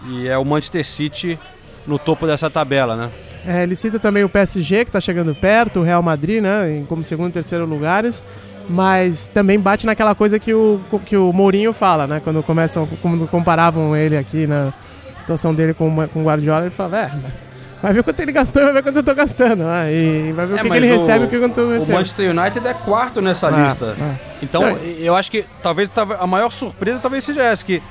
[0.07, 1.39] E é o Manchester City
[1.87, 3.11] no topo dessa tabela, né?
[3.47, 6.85] É, ele cita também o PSG, que está chegando perto, o Real Madrid, né?
[6.89, 8.25] Como segundo e terceiro lugares.
[8.69, 12.21] Mas também bate naquela coisa que o, que o Mourinho fala, né?
[12.25, 14.73] Quando começam, quando comparavam ele aqui na
[15.17, 17.11] situação dele com, com o Guardiola, ele fala, é,
[17.83, 19.65] vai ver quanto ele gastou e vai ver quanto eu tô gastando.
[19.65, 19.93] Né?
[19.93, 21.69] E vai ver é, o que, que ele o, recebe e o que eu tô
[21.69, 21.89] recebendo.
[21.89, 23.95] O Manchester United é quarto nessa ah, lista.
[24.01, 24.15] Ah.
[24.43, 24.63] Então,
[24.99, 27.83] eu acho que talvez a maior surpresa talvez seja essa, que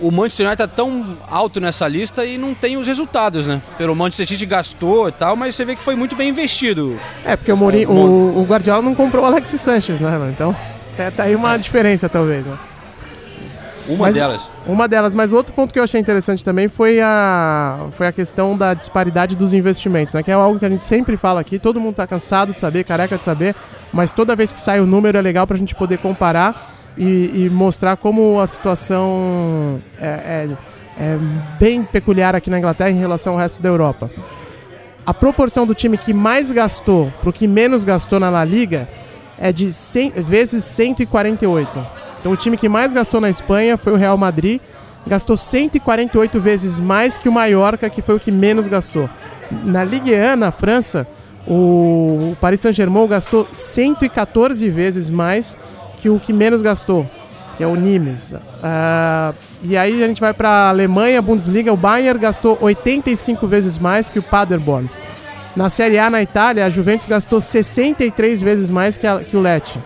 [0.00, 3.60] o Manchester United está tão alto nessa lista e não tem os resultados, né?
[3.76, 6.98] Pelo Manchester City gastou e tal, mas você vê que foi muito bem investido.
[7.24, 10.18] É, porque o, Mourinho, é, o, o Guardiola não comprou o Alex Sanches, né?
[10.34, 10.54] Então,
[10.96, 11.58] tá, tá aí uma é.
[11.58, 12.56] diferença, talvez, né?
[13.88, 14.50] Uma mas, delas.
[14.66, 18.56] Uma delas, mas outro ponto que eu achei interessante também foi a, foi a questão
[18.56, 20.22] da disparidade dos investimentos, né?
[20.22, 22.84] Que é algo que a gente sempre fala aqui, todo mundo está cansado de saber,
[22.84, 23.54] careca de saber,
[23.92, 27.44] mas toda vez que sai o número é legal para a gente poder comparar e,
[27.44, 30.48] e, mostrar como a situação é, é,
[30.98, 31.18] é
[31.58, 34.10] bem peculiar aqui na Inglaterra em relação ao resto da Europa.
[35.06, 38.88] A proporção do time que mais gastou para o que menos gastou na La Liga
[39.38, 41.86] é de 100, vezes 148.
[42.20, 44.60] Então o time que mais gastou na Espanha foi o Real Madrid,
[45.06, 49.08] gastou 148 vezes mais que o Mallorca, que foi o que menos gastou.
[49.64, 51.06] Na Ligue 1, na França,
[51.46, 55.56] o Paris Saint-Germain gastou 114 vezes mais
[56.00, 57.08] que o que menos gastou,
[57.56, 58.32] que é o Nimes.
[58.32, 63.78] Uh, e aí a gente vai para a Alemanha, Bundesliga, o Bayern gastou 85 vezes
[63.78, 64.90] mais que o Paderborn.
[65.54, 69.40] Na Série A, na Itália, a Juventus gastou 63 vezes mais que, a, que o
[69.40, 69.78] Lecce.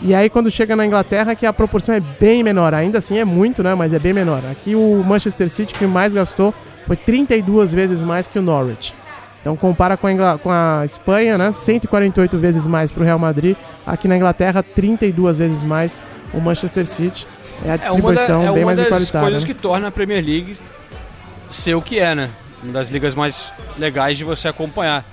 [0.00, 3.24] E aí quando chega na Inglaterra que a proporção é bem menor, ainda assim é
[3.24, 4.42] muito, né, mas é bem menor.
[4.50, 6.54] Aqui o Manchester City que mais gastou
[6.86, 8.94] foi 32 vezes mais que o Norwich.
[9.42, 11.50] Então compara com a, Ingla- com a Espanha, né?
[11.52, 13.56] 148 vezes mais para o Real Madrid.
[13.84, 16.00] Aqui na Inglaterra, 32 vezes mais
[16.32, 17.26] o Manchester City.
[17.64, 19.20] É a É uma, da- distribuição é bem uma mais das igualitária.
[19.26, 19.46] coisas né?
[19.52, 20.56] que torna a Premier League
[21.50, 22.30] ser o que é, né?
[22.62, 25.04] Uma das ligas mais legais de você acompanhar.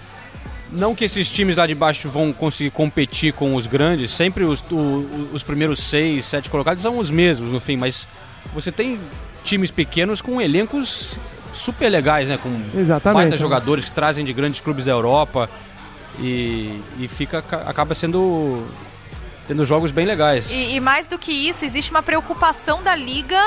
[0.72, 4.64] Não que esses times lá de baixo vão conseguir competir com os grandes, sempre os,
[4.70, 8.08] o- os primeiros seis, sete colocados são os mesmos no fim, mas
[8.54, 9.00] você tem
[9.44, 11.20] times pequenos com elencos
[11.60, 12.38] super legais, né?
[12.38, 13.38] Com Exatamente.
[13.38, 15.50] jogadores que trazem de grandes clubes da Europa
[16.20, 18.66] e, e fica, acaba sendo
[19.48, 20.52] tendo jogos bem legais.
[20.52, 23.42] E, e mais do que isso, existe uma preocupação da liga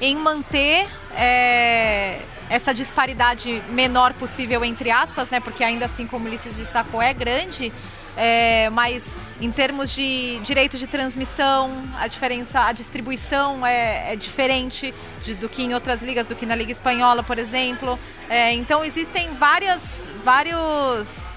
[0.00, 0.84] em manter
[1.16, 5.38] é, essa disparidade menor possível entre aspas, né?
[5.38, 7.72] Porque ainda assim, como o Ulisses destacou, é grande.
[8.16, 14.94] É, mas em termos de direito de transmissão, a diferença, a distribuição é, é diferente
[15.22, 17.98] de- do que em outras ligas, do que na Liga Espanhola, por exemplo.
[18.28, 21.34] É, então existem várias, vários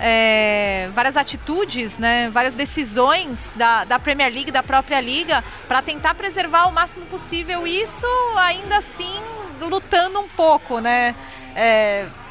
[0.00, 6.14] é, várias atitudes, né, várias decisões da, da Premier League, da própria liga, para tentar
[6.14, 9.20] preservar o máximo possível isso, ainda assim
[9.60, 11.16] lutando um pouco, né?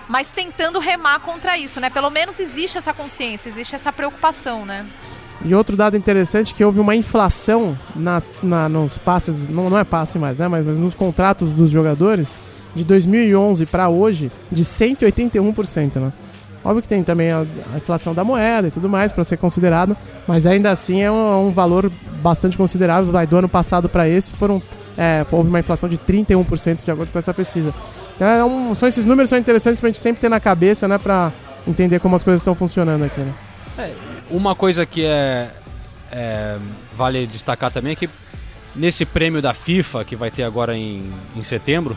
[0.08, 1.89] É, mas tentando remar contra isso, né?
[1.89, 4.86] Pelo menos existe essa consciência, existe essa preocupação, né?
[5.46, 9.78] E outro dado interessante é que houve uma inflação nas, na- nos passes, não, não
[9.78, 10.48] é passe mais, né?
[10.48, 12.39] Mas, mas nos contratos dos jogadores
[12.76, 16.12] de 2011 para hoje de 181%, né?
[16.63, 19.96] Óbvio que tem também a, a inflação da moeda e tudo mais para ser considerado,
[20.28, 21.89] mas ainda assim é um, um valor
[22.22, 23.12] bastante considerável.
[23.12, 24.62] Vai do ano passado para esse foram
[24.98, 27.74] é, houve uma inflação de 31% de acordo com essa pesquisa.
[28.17, 30.97] Então, é um- são esses números são interessantes pra gente sempre ter na cabeça, né,
[30.97, 31.32] para
[31.67, 33.34] entender como as coisas estão funcionando aqui, né?
[34.30, 35.49] Uma coisa que é,
[36.12, 36.58] é,
[36.97, 38.10] vale destacar também é que
[38.75, 41.95] nesse prêmio da FIFA, que vai ter agora em, em setembro,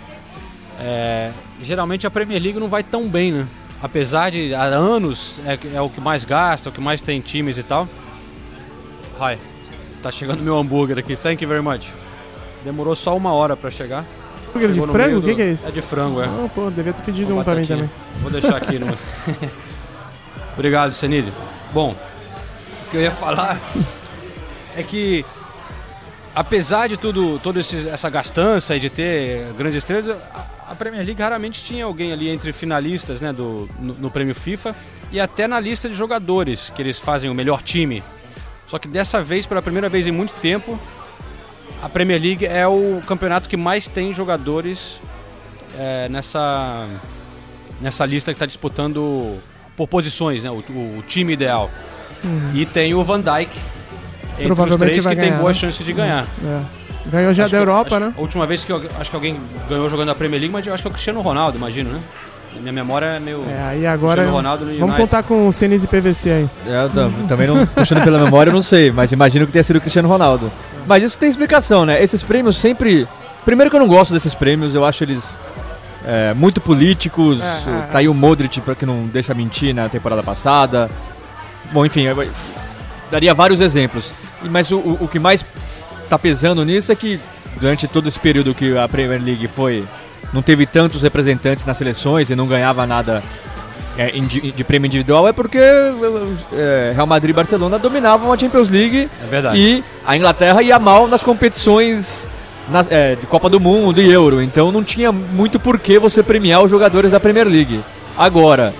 [0.78, 1.30] é,
[1.62, 3.46] geralmente a Premier League não vai tão bem, né?
[3.82, 7.18] Apesar de há anos é, é o que mais gasta, é o que mais tem
[7.20, 7.88] times e tal.
[9.18, 9.38] Hi,
[10.02, 11.88] tá chegando meu hambúrguer aqui, thank you very much.
[12.62, 14.04] Demorou só uma hora pra chegar.
[14.50, 15.18] Hambúrguer de Chegou no frango?
[15.18, 15.68] O que do- que é isso?
[15.68, 16.26] É de frango, é.
[16.26, 17.90] Ah, pô, devia ter pedido Uma um pra mim também.
[18.20, 18.86] Vou deixar aqui no.
[20.54, 21.32] Obrigado, Senise.
[21.72, 21.92] Bom,
[22.86, 23.58] o que eu ia falar
[24.76, 25.24] é que,
[26.34, 31.20] apesar de tudo, toda essa gastança e de ter grandes estrelas, a- a Premier League
[31.20, 34.74] raramente tinha alguém ali entre finalistas né, do, no, no prêmio FIFA
[35.10, 38.02] e até na lista de jogadores que eles fazem o melhor time.
[38.66, 40.78] Só que dessa vez, pela primeira vez em muito tempo,
[41.82, 45.00] a Premier League é o campeonato que mais tem jogadores
[45.78, 46.86] é, nessa,
[47.80, 49.38] nessa lista que está disputando
[49.76, 50.50] por posições, né?
[50.50, 51.70] O, o- o time ideal.
[52.52, 53.48] E tem o Van Dijk
[54.38, 55.54] entre os Provavelmente três que tem ganhar, boa né?
[55.54, 56.26] chance de ganhar.
[56.44, 56.60] É.
[57.06, 58.14] Ganhou já Acho da que- Europa, acho- né?
[58.16, 60.74] A última vez que eu, acho que alguém ganhou jogando a Premier League, mas eu
[60.74, 62.00] acho que é o Cristiano Ronaldo, imagino, né?
[62.60, 63.42] Minha memória é meio.
[63.48, 64.16] É, aí agora.
[64.16, 66.48] Cristiano Ronaldo no Vamos contar com o Senise PVC aí.
[66.66, 69.62] É, eu tam- também não, puxando pela memória, eu não sei, mas imagino que tenha
[69.64, 70.50] sido o Cristiano Ronaldo.
[70.90, 72.02] Mas isso tem explicação, né?
[72.02, 73.06] Esses prêmios sempre.
[73.44, 75.38] Primeiro que eu não gosto desses prêmios, eu acho eles
[76.04, 77.38] é, muito políticos.
[77.40, 80.90] É, tá aí o Modric, pra que não deixa mentir na temporada passada.
[81.72, 82.06] Bom, enfim,
[83.08, 84.12] daria vários exemplos.
[84.42, 85.46] Mas o, o- o que mais
[86.08, 87.20] tá pesando nisso é que
[87.60, 89.84] durante todo esse período que a Premier League foi.
[90.32, 93.22] Não teve tantos representantes nas seleções e não ganhava nada
[94.00, 98.70] é, indi- de prêmio individual é porque é, Real Madrid e Barcelona dominavam a Champions
[98.70, 99.58] League É verdade.
[99.58, 102.30] e a Inglaterra ia mal nas competições
[102.70, 104.40] nas- é, de Copa do Mundo e Euro.
[104.42, 107.80] Então não tinha muito porquê você premiar os jogadores da Premier League.
[108.16, 108.72] Agora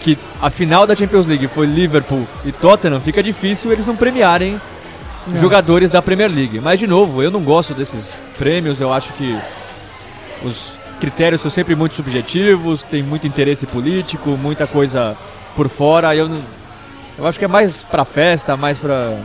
[0.00, 4.60] que a final da Champions League foi Liverpool e Tottenham, fica difícil eles não premiarem
[5.34, 5.36] É.
[5.38, 6.60] jogadores da Premier League.
[6.60, 9.36] Mas de novo, eu não gosto desses prêmios, eu acho que
[10.44, 15.16] os critérios são sempre muito subjetivos, tem muito interesse político, muita coisa
[15.56, 16.14] por fora.
[16.14, 16.30] Eu,
[17.16, 19.18] eu acho que é mais pra festa, mais pra,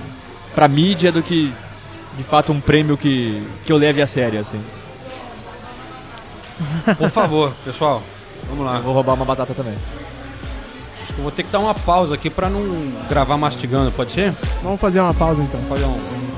[0.56, 1.54] pra mídia do que
[2.18, 4.62] de fato um prêmio que, que eu leve a sério, assim.
[6.98, 8.02] Por favor, pessoal.
[8.50, 8.78] Vamos lá.
[8.78, 9.76] Eu vou roubar uma batata também.
[11.02, 12.62] Acho que eu vou ter que dar uma pausa aqui pra não
[13.10, 14.34] gravar mastigando, pode ser?
[14.62, 15.62] Vamos fazer uma pausa então.
[15.64, 16.33] Pode um.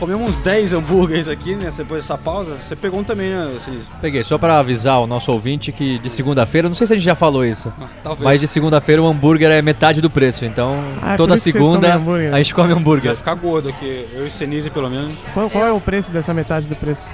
[0.00, 1.68] Comemos uns 10 hambúrgueres aqui, né?
[1.76, 2.56] Depois dessa pausa.
[2.60, 3.84] Você pegou um também, né, Sinise?
[4.00, 7.04] Peguei, só pra avisar o nosso ouvinte que de segunda-feira, não sei se a gente
[7.04, 8.24] já falou isso, Ah, Talvez.
[8.24, 11.94] mas de segunda-feira o hambúrguer é metade do preço, então Ah, é toda segunda
[12.32, 13.08] a gente come hambúrguer.
[13.10, 14.08] Vai ficar gordo aqui.
[14.14, 15.18] Eu e Senise, pelo menos.
[15.34, 17.10] Qual, qual é o preço dessa metade do preço?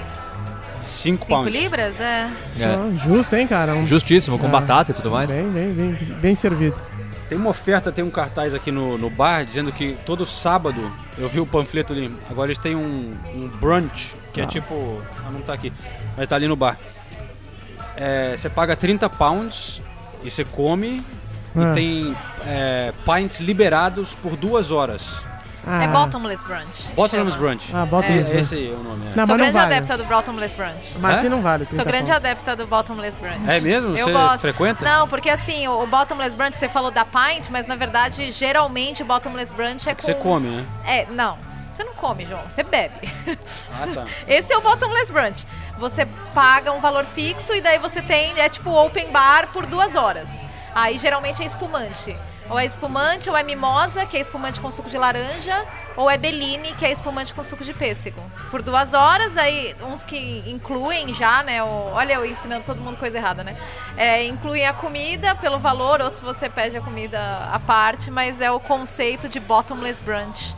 [0.72, 1.52] 5 5 pounds.
[1.54, 2.00] libras?
[2.00, 2.30] É.
[2.58, 2.64] É.
[2.64, 3.74] Ah, justo, hein, cara?
[3.74, 5.30] Um- Justíssimo, com Ah, batata e tudo mais.
[5.32, 6.76] Bem, bem, bem, bem servido.
[7.28, 11.28] Tem uma oferta, tem um cartaz aqui no, no bar dizendo que todo sábado, eu
[11.28, 15.02] vi o panfleto ali, agora eles têm um, um brunch, que é tipo.
[15.26, 15.72] Ah, não tá aqui,
[16.16, 16.78] mas tá ali no bar.
[17.96, 19.82] É, você paga 30 pounds
[20.22, 21.02] e você come
[21.56, 21.72] Ah.
[21.72, 25.24] e tem é, pints liberados por duas horas.
[25.66, 26.92] Ah, É Bottomless Brunch.
[26.94, 27.46] Bottomless chama.
[27.48, 27.70] Brunch.
[27.74, 28.40] Ah, Bottomless é, Brunch.
[28.40, 29.06] Esse aí é o nome.
[29.08, 29.16] é.
[29.16, 29.74] Não, Sou grande vale.
[29.74, 30.98] adepta do Bottomless Brunch.
[31.00, 31.28] Mas aqui É?
[31.28, 31.64] não vale.
[31.64, 32.16] Sou 30 grande pontos.
[32.24, 33.50] adepta do Bottomless Brunch.
[33.50, 33.96] É mesmo?
[33.96, 34.40] Eu Você gosto.
[34.42, 34.84] frequenta?
[34.84, 39.06] Não, porque assim, o, Bottomless Brunch, você falou da pint, mas na verdade, geralmente o
[39.06, 40.02] Bottomless Brunch é com...
[40.02, 40.64] Você come, né?
[40.86, 41.36] É, não.
[41.70, 42.94] Você não come, João, você bebe.
[43.72, 44.04] Ah, tá.
[44.26, 45.44] Esse é o Bottomless Brunch.
[45.78, 49.94] Você paga um valor fixo e daí você tem, é tipo open bar por duas
[49.94, 50.42] horas.
[50.74, 52.16] Aí geralmente é espumante.
[52.48, 56.16] Ou é espumante, ou é mimosa, que é espumante com suco de laranja, ou é
[56.16, 58.22] Bellini, que é espumante com suco de pêssego.
[58.50, 61.62] Por duas horas, aí uns que incluem já, né?
[61.62, 63.56] O, olha eu ensinando todo mundo coisa errada, né?
[63.96, 67.20] É, incluem a comida pelo valor, outros você pede a comida
[67.52, 70.56] à parte, mas é o conceito de bottomless brunch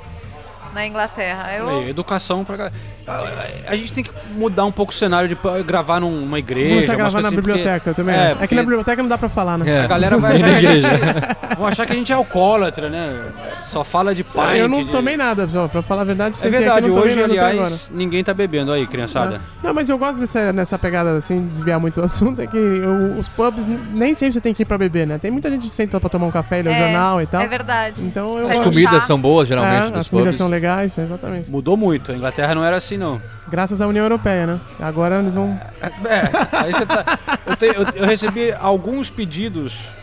[0.73, 1.55] na Inglaterra.
[1.55, 2.73] Eu, educação galera.
[3.09, 6.69] A, a gente tem que mudar um pouco o cenário de gravar num- numa igreja.
[6.71, 8.15] Começar a gravar na assim, porque- biblioteca também.
[8.15, 9.71] É, É, é que porque na biblioteca não dá pra falar, né?
[9.71, 9.81] É.
[9.81, 10.89] a galera vai Na achar, que a igreja.
[10.91, 13.23] gente, vão achar que a gente é alcoólatra, né?
[13.65, 14.57] Só fala de pint.
[14.57, 16.37] eu não de- tomei nada, pra- pra falar a verdade.
[16.43, 19.27] É aqui, verdade, hoje, aliás, ninguém tá bebendo aí, criançada.
[19.37, 19.43] agora.
[19.63, 22.57] Não, mas eu gosto dessa, nessa pegada, assim, de desviar muito o assunto, é que
[22.59, 25.19] o- os pubs nem sempre você tem que ir pra beber, né?
[25.19, 27.41] Tem muita gente que senta pra tomar um café, ler o É, jornal e tal.
[27.43, 28.05] É verdade.
[28.07, 28.71] Então eu As gosto.
[28.71, 30.37] comidas são boas, geralmente, É, as comidas pubs.
[30.37, 31.51] são legais, exatamente.
[31.51, 33.21] Mudou muito, a Inglaterra não era assim, não.
[33.49, 34.61] Graças à União Europeia, né?
[34.79, 35.59] Agora eles vão.
[35.81, 37.05] É, aí você tá.
[37.47, 39.95] Eu, te- eu- eu recebi alguns pedidos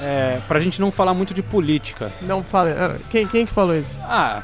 [0.00, 2.10] é, pra gente não falar muito de política.
[2.22, 2.70] Não fala.
[2.70, 4.00] ah, Quem, quem que falou isso?
[4.02, 4.42] Ah,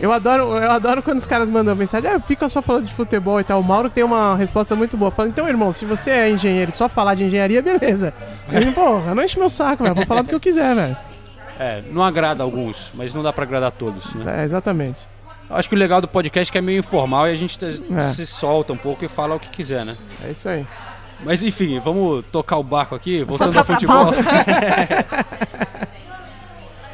[0.00, 3.38] Eu adoro, eu adoro quando os caras mandam mensagem, ah, fica só falando de futebol
[3.40, 3.60] e tal.
[3.60, 5.10] O Mauro tem uma resposta muito boa.
[5.10, 8.12] Fala, então, irmão, se você é engenheiro e só falar de engenharia, beleza.
[8.48, 9.94] Aí, pô, não enche meu saco, velho.
[9.94, 10.96] Vou falar do que eu quiser, velho.
[11.60, 14.40] é, não agrada alguns, mas não dá pra agradar todos, né?
[14.40, 15.06] É, exatamente.
[15.54, 17.82] Acho que o legal do podcast é que é meio informal e a gente te-
[17.96, 18.00] É.
[18.08, 19.96] se solta um pouco e fala o que quiser, né?
[20.24, 20.66] É isso aí.
[21.24, 24.06] Mas enfim, vamos tocar o barco aqui, voltando ao futebol.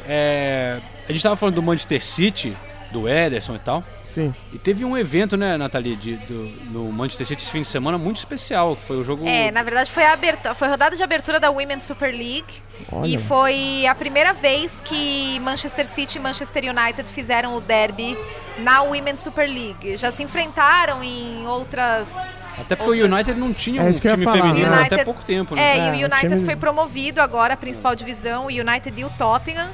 [0.07, 2.57] É, a gente tava falando do Manchester City,
[2.91, 3.83] do Ederson e tal.
[4.03, 4.33] Sim.
[4.51, 7.97] E teve um evento, né, Nathalie, de, do, no Manchester City esse fim de semana
[7.97, 9.25] muito especial, que foi o jogo.
[9.27, 12.43] É, na verdade foi a abertura, foi a rodada de abertura da Women's Super League
[12.91, 13.07] Olha.
[13.07, 18.17] e foi a primeira vez que Manchester City e Manchester United fizeram o derby
[18.59, 19.95] na Women's Super League.
[19.97, 24.23] Já se enfrentaram em outras Até porque outras- o United não tinha É um time
[24.25, 24.75] falar, feminino né?
[24.75, 25.61] até United- pouco tempo, né?
[25.61, 28.91] É, É, e o o United time- foi promovido agora à principal divisão, o United
[28.99, 29.69] e o Tottenham.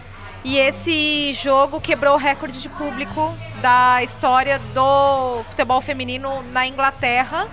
[0.47, 7.49] E esse jogo quebrou o recorde de público da história do futebol feminino na Inglaterra.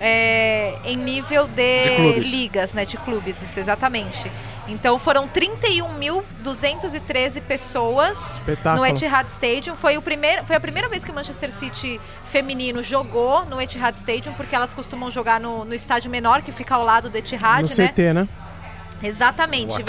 [0.00, 4.32] é, em nível de, De ligas, né, de clubes, isso exatamente.
[4.66, 8.78] Então foram 31.213 pessoas Espetáculo.
[8.78, 9.76] no Etihad Stadium.
[9.76, 13.94] Foi, o primeiro, foi a primeira vez que o Manchester City feminino jogou no Etihad
[13.94, 17.62] Stadium, porque elas costumam jogar no, no estádio menor, que fica ao lado do Etihad,
[17.62, 17.88] no né?
[17.88, 18.26] CT, né?
[19.02, 19.82] Exatamente.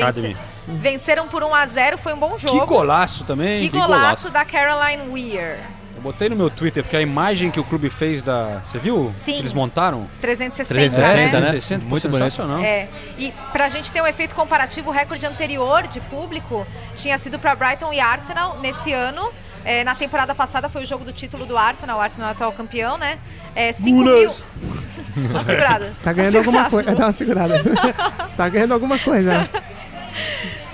[0.67, 2.59] Venceram por 1 a 0 foi um bom jogo.
[2.59, 3.61] Que golaço também.
[3.61, 5.59] Que golaço da Caroline Weir.
[5.95, 8.61] Eu botei no meu Twitter, porque a imagem que o clube fez da.
[8.63, 9.11] Você viu?
[9.13, 9.33] Sim.
[9.33, 10.07] Que eles montaram?
[10.21, 11.25] 360, 360, né?
[11.25, 11.31] né?
[11.31, 12.23] 360, Muito Muito bonito.
[12.31, 12.63] sensacional.
[12.63, 17.37] É, e pra gente ter um efeito comparativo, o recorde anterior de público tinha sido
[17.37, 19.31] pra Brighton e Arsenal nesse ano.
[19.65, 22.35] É, na temporada passada foi o jogo do título do Arsenal, o Arsenal é o
[22.35, 23.17] atual campeão, né?
[23.55, 24.31] É, 5 mil.
[25.23, 25.93] Só uma segurada.
[26.03, 26.95] Tá ganhando Uma alguma coisa.
[26.95, 27.61] Dá uma segurada.
[28.35, 29.31] tá ganhando alguma coisa.
[29.39, 29.49] né?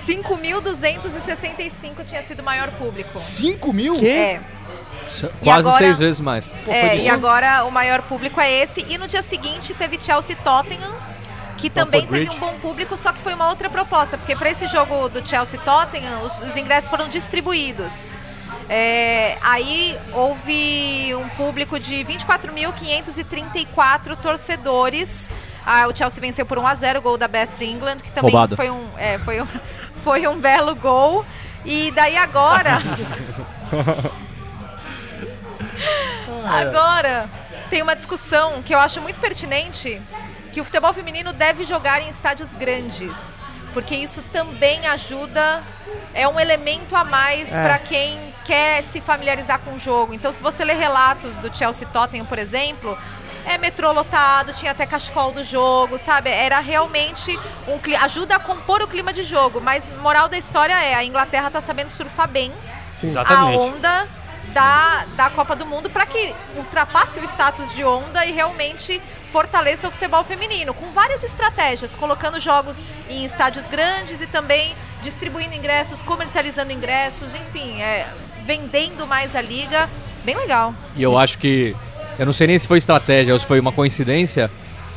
[0.06, 3.16] 5.265 tinha sido o maior público.
[3.18, 3.96] 5 mil?
[4.04, 4.40] É.
[5.42, 6.54] Quase agora- seis vezes mais.
[6.64, 8.84] Pô, É, e agora o maior público é esse.
[8.88, 10.94] E no dia seguinte teve Chelsea Tottenham,
[11.56, 14.66] que também teve um bom público, só que foi uma outra proposta, porque para esse
[14.68, 18.14] jogo do Chelsea Tottenham, os, os ingressos foram distribuídos.
[18.72, 25.28] É, aí houve um público de 24.534 torcedores.
[25.66, 28.30] Ah, o Chelsea venceu por 1 a 0 o gol da Beth England, que também
[28.30, 28.54] Roubado.
[28.54, 29.46] foi um, é, foi, um,
[30.04, 31.26] foi um belo gol.
[31.64, 32.78] E daí agora.
[36.46, 37.28] Agora,
[37.68, 40.00] tem uma discussão que eu acho muito pertinente,
[40.52, 45.62] que o futebol feminino deve jogar em estádios grandes, porque isso também ajuda,
[46.14, 47.62] é um elemento a mais É.
[47.62, 50.12] para quem quer se familiarizar com o jogo.
[50.14, 52.96] Então, se você ler relatos do Chelsea Tottenham, por exemplo,
[53.46, 56.30] é metrô lotado, tinha até cachecol do jogo, sabe?
[56.30, 60.94] Era realmente um ajuda a compor o clima de jogo, mas moral da história é,
[60.94, 62.52] a Inglaterra tá sabendo surfar bem
[62.88, 63.06] Sim.
[63.06, 63.58] a Exatamente.
[63.58, 64.08] onda
[64.52, 69.88] da, da Copa do Mundo para que ultrapasse o status de onda e realmente fortaleça
[69.88, 76.02] o futebol feminino, com várias estratégias, colocando jogos em estádios grandes e também distribuindo ingressos,
[76.02, 78.08] comercializando ingressos, enfim, é,
[78.44, 79.88] vendendo mais a liga.
[80.24, 80.74] Bem legal.
[80.96, 81.74] E eu acho que.
[82.18, 84.50] Eu não sei nem se foi estratégia ou se foi uma coincidência,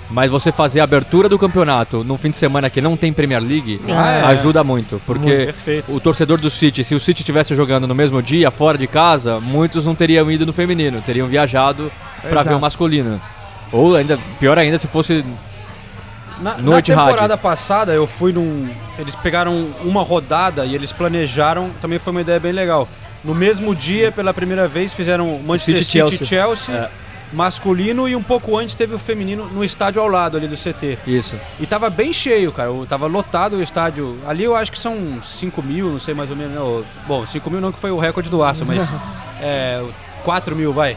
[0.09, 3.41] mas você fazer a abertura do campeonato num fim de semana que não tem Premier
[3.41, 3.79] League.
[3.89, 4.23] Ah, é.
[4.25, 5.01] ajuda muito.
[5.05, 5.95] Porque Perfeito.
[5.95, 9.39] o torcedor do City, se o City estivesse jogando no mesmo dia, fora de casa,
[9.39, 11.91] muitos não teriam ido no feminino, teriam viajado
[12.29, 13.19] para ver o masculino.
[13.71, 15.25] Ou ainda, pior ainda, se fosse.
[16.39, 18.67] Na, No na temporada passada eu fui num.
[18.97, 21.71] Eles pegaram uma rodada e eles planejaram.
[21.81, 22.87] Também foi uma ideia bem legal.
[23.23, 26.27] No mesmo dia, pela primeira vez, fizeram Manchester City City, Chelsea.
[26.27, 26.89] Chelsea, É.
[27.33, 30.99] masculino e um pouco antes teve o feminino no estádio ao lado ali do CT.
[31.05, 31.35] Isso.
[31.59, 32.69] E tava bem cheio, cara.
[32.87, 34.17] Tava lotado o estádio.
[34.25, 36.53] Ali eu acho que são 5 mil, não sei mais ou menos.
[36.53, 36.83] Não.
[37.07, 38.91] Bom, 5 mil não que foi o recorde do Aço, mas
[39.41, 39.83] é,
[40.23, 40.95] 4 mil, vai.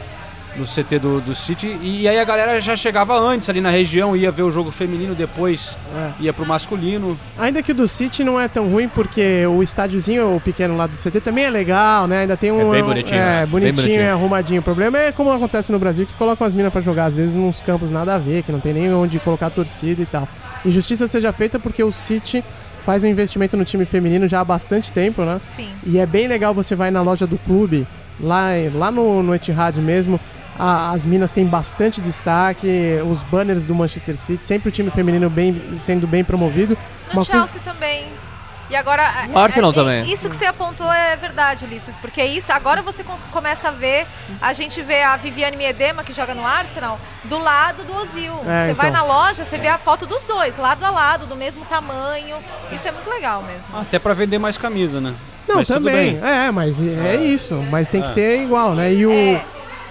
[0.59, 1.77] No CT do, do City.
[1.83, 5.15] E aí a galera já chegava antes ali na região, ia ver o jogo feminino,
[5.15, 6.11] depois É.
[6.21, 7.19] ia pro masculino.
[7.39, 10.87] Ainda que o do City não é tão ruim, porque o estádiozinho, o pequeno lá
[10.87, 12.21] do CT, também é legal, né?
[12.23, 12.73] Ainda tem um.
[12.73, 13.41] É bem bonitinho, É, né?
[13.41, 14.01] Bem bonitinho, bonitinho.
[14.03, 14.61] é arrumadinho.
[14.61, 17.35] O problema é como acontece no Brasil, que colocam as minas pra jogar, às vezes,
[17.35, 20.27] nos campos nada a ver, que não tem nem onde colocar a torcida e tal.
[20.65, 22.43] Injustiça seja feita porque o City
[22.85, 25.41] faz um investimento no time feminino já há bastante tempo, né?
[25.45, 25.69] Sim.
[25.85, 27.87] E é bem legal você vai na loja do clube,
[28.21, 30.19] lá, lá no, no Etihad mesmo.
[30.59, 35.29] A- as minas têm bastante destaque, os banners do Manchester City, sempre o time feminino
[35.31, 36.77] bem, sendo bem promovido.
[37.09, 38.07] No Uma coisa- Chelsea também.
[38.69, 39.29] E agora.
[39.29, 40.13] No Arsenal é- é- também.
[40.13, 41.97] Isso que você apontou é verdade, Ulisses.
[41.97, 44.05] Porque isso, agora você começa a ver.
[44.43, 48.33] A gente vê a Viviane Miedema, que joga no Arsenal, do lado do Ozil.
[48.45, 49.07] É, você vai na então.
[49.09, 52.39] loja, você vê a foto dos dois, lado a lado, do mesmo tamanho.
[52.73, 53.77] Isso é muito legal mesmo.
[53.79, 55.15] Até pra vender mais camisa, né?
[55.47, 56.19] Não, Mas também.
[56.21, 57.55] É, mas é isso.
[57.71, 58.15] Mas tem que É.
[58.15, 58.93] ter igual, né?
[58.93, 59.41] E o.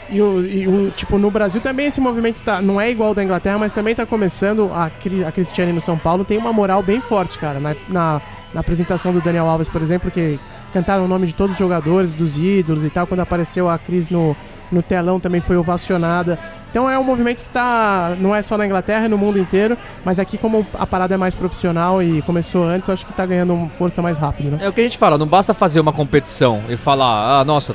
[0.09, 3.15] E o, e o- tipo, no Brasil também esse movimento tá, não é igual ao
[3.15, 4.71] da Inglaterra, mas também tá começando.
[4.73, 4.85] A,
[5.27, 7.59] a Cristiane no São Paulo tem uma moral bem forte, cara.
[7.59, 8.21] Na, na,
[8.53, 10.39] na apresentação do Daniel Alves, por exemplo, que
[10.73, 13.07] cantaram o nome de todos os jogadores, dos ídolos e tal.
[13.07, 14.35] Quando apareceu a Cris no,
[14.71, 16.37] no telão também foi ovacionada.
[16.69, 18.15] Então é um movimento que tá.
[18.19, 19.77] Não é só na Inglaterra, é no mundo inteiro.
[20.03, 23.25] Mas aqui, como a parada é mais profissional e começou antes, eu acho que tá
[23.25, 24.59] ganhando força mais rápido, né?
[24.61, 27.73] É o que a gente fala, não basta fazer uma competição e falar, ah, nossa,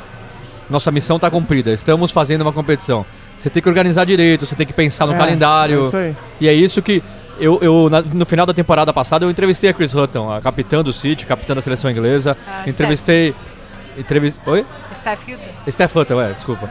[0.70, 3.04] nossa missão está cumprida, estamos fazendo uma competição.
[3.36, 5.80] Você tem que organizar direito, você tem que pensar no É, calendário.
[5.82, 6.16] é isso aí.
[6.40, 7.02] E é isso que
[7.38, 10.82] eu, eu na- no final da temporada passada eu entrevistei a Chris Hutton, a capitã
[10.82, 12.36] do City, capitã da seleção inglesa.
[12.46, 13.34] Ah, entrevistei.
[13.98, 14.40] Entrevist...
[14.46, 14.64] Oi?
[14.94, 15.70] Steph Hilton.
[15.70, 16.70] Steph Hutton, é, desculpa.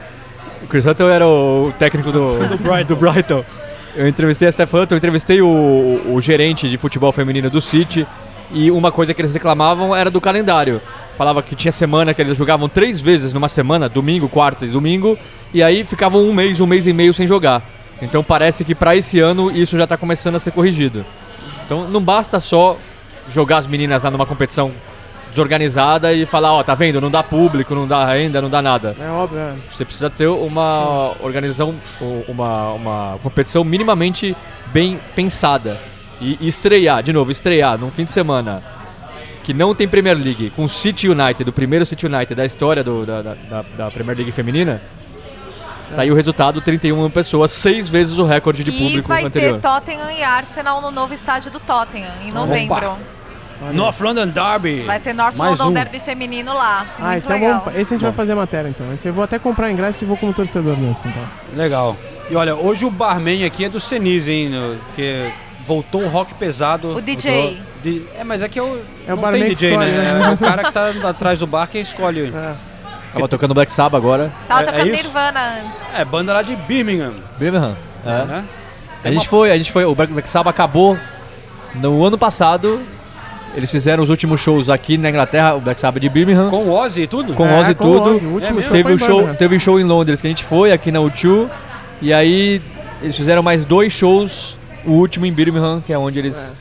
[0.63, 2.35] O Chris Hutton era o técnico do,
[2.85, 3.43] do, Brighton.
[3.95, 8.05] Eu entrevistei a Steph Hutton, eu entrevistei o, o gerente de futebol feminino do City.
[8.51, 10.81] E uma coisa que eles reclamavam era do calendário.
[11.17, 15.17] Falava que tinha semana que eles jogavam três vezes numa semana, domingo, quarta e domingo,
[15.53, 17.61] e aí ficavam um mês, um mês e meio sem jogar.
[18.01, 21.05] Então parece que para esse ano isso já está começando a ser corrigido.
[21.65, 22.77] Então não basta só
[23.29, 24.71] jogar as meninas lá numa competição
[25.29, 28.95] desorganizada e falar, ó, tá vendo, não dá público, não dá renda, não dá nada.
[28.99, 29.39] É óbvio.
[29.39, 29.53] é.
[29.69, 31.75] Você precisa ter uma organização,
[32.27, 34.35] uma, uma competição minimamente
[34.73, 35.79] bem pensada.
[36.21, 38.61] E, e estrear, de novo, estrear num fim de semana
[39.43, 42.83] que não tem Premier League, com o City United, o primeiro City United da história
[42.83, 43.35] do- da, da-
[43.77, 44.81] da- Premier League feminina.
[45.95, 49.59] Tá aí o resultado, 31 pessoas, seis vezes o recorde de e público vai anterior.
[49.59, 52.95] ter Tottenham e Arsenal no novo estádio do Tottenham, em novembro.
[53.73, 54.83] North London Derby.
[54.83, 55.73] Vai ter North Mais London um.
[55.73, 56.85] Derby feminino lá.
[56.99, 57.59] Ah, Muito então legal.
[57.65, 58.93] vamos, esse a gente vai fazer a matéria então.
[58.93, 61.23] Esse eu vou até comprar ingresso e vou como torcedor nesse, então.
[61.55, 61.97] Legal.
[62.29, 64.49] E olha, hoje o barman aqui é do Senise, hein?
[64.49, 65.29] no- Que
[65.69, 66.95] voltou o rock pesado.
[66.95, 67.61] O DJ.
[67.83, 68.81] De- é, mas é que eu.
[69.07, 70.13] É o não tem DJ, escolhe, né?
[70.13, 70.25] né?
[70.25, 72.33] É o cara que tá atrás do bar que escolhe.
[72.35, 72.53] É.
[73.13, 74.31] Tava tocando Black Sabbath agora.
[74.47, 75.03] Tava É- é tocando isso?
[75.03, 75.93] Nirvana antes.
[75.95, 77.13] É, banda lá de Birmingham.
[77.37, 77.75] Birmingham.
[78.03, 78.25] É.
[78.25, 78.43] Né?
[79.03, 80.97] A gente foi, a gente foi, o Black Sabbath acabou
[81.75, 82.81] no ano passado.
[83.55, 86.49] Eles fizeram os últimos shows aqui na Inglaterra, o Black Sabbath de Birmingham.
[86.49, 87.33] Com o Ozzy e tudo?
[87.33, 88.09] Com É, Ozzy e com tudo.
[88.09, 89.35] o Ozzy, o último É show teve um show, Birmingham.
[89.35, 91.47] teve um show em Londres que a gente foi aqui na U2
[92.01, 92.61] e aí
[93.01, 96.55] eles fizeram mais dois shows, o último em Birmingham, que é onde eles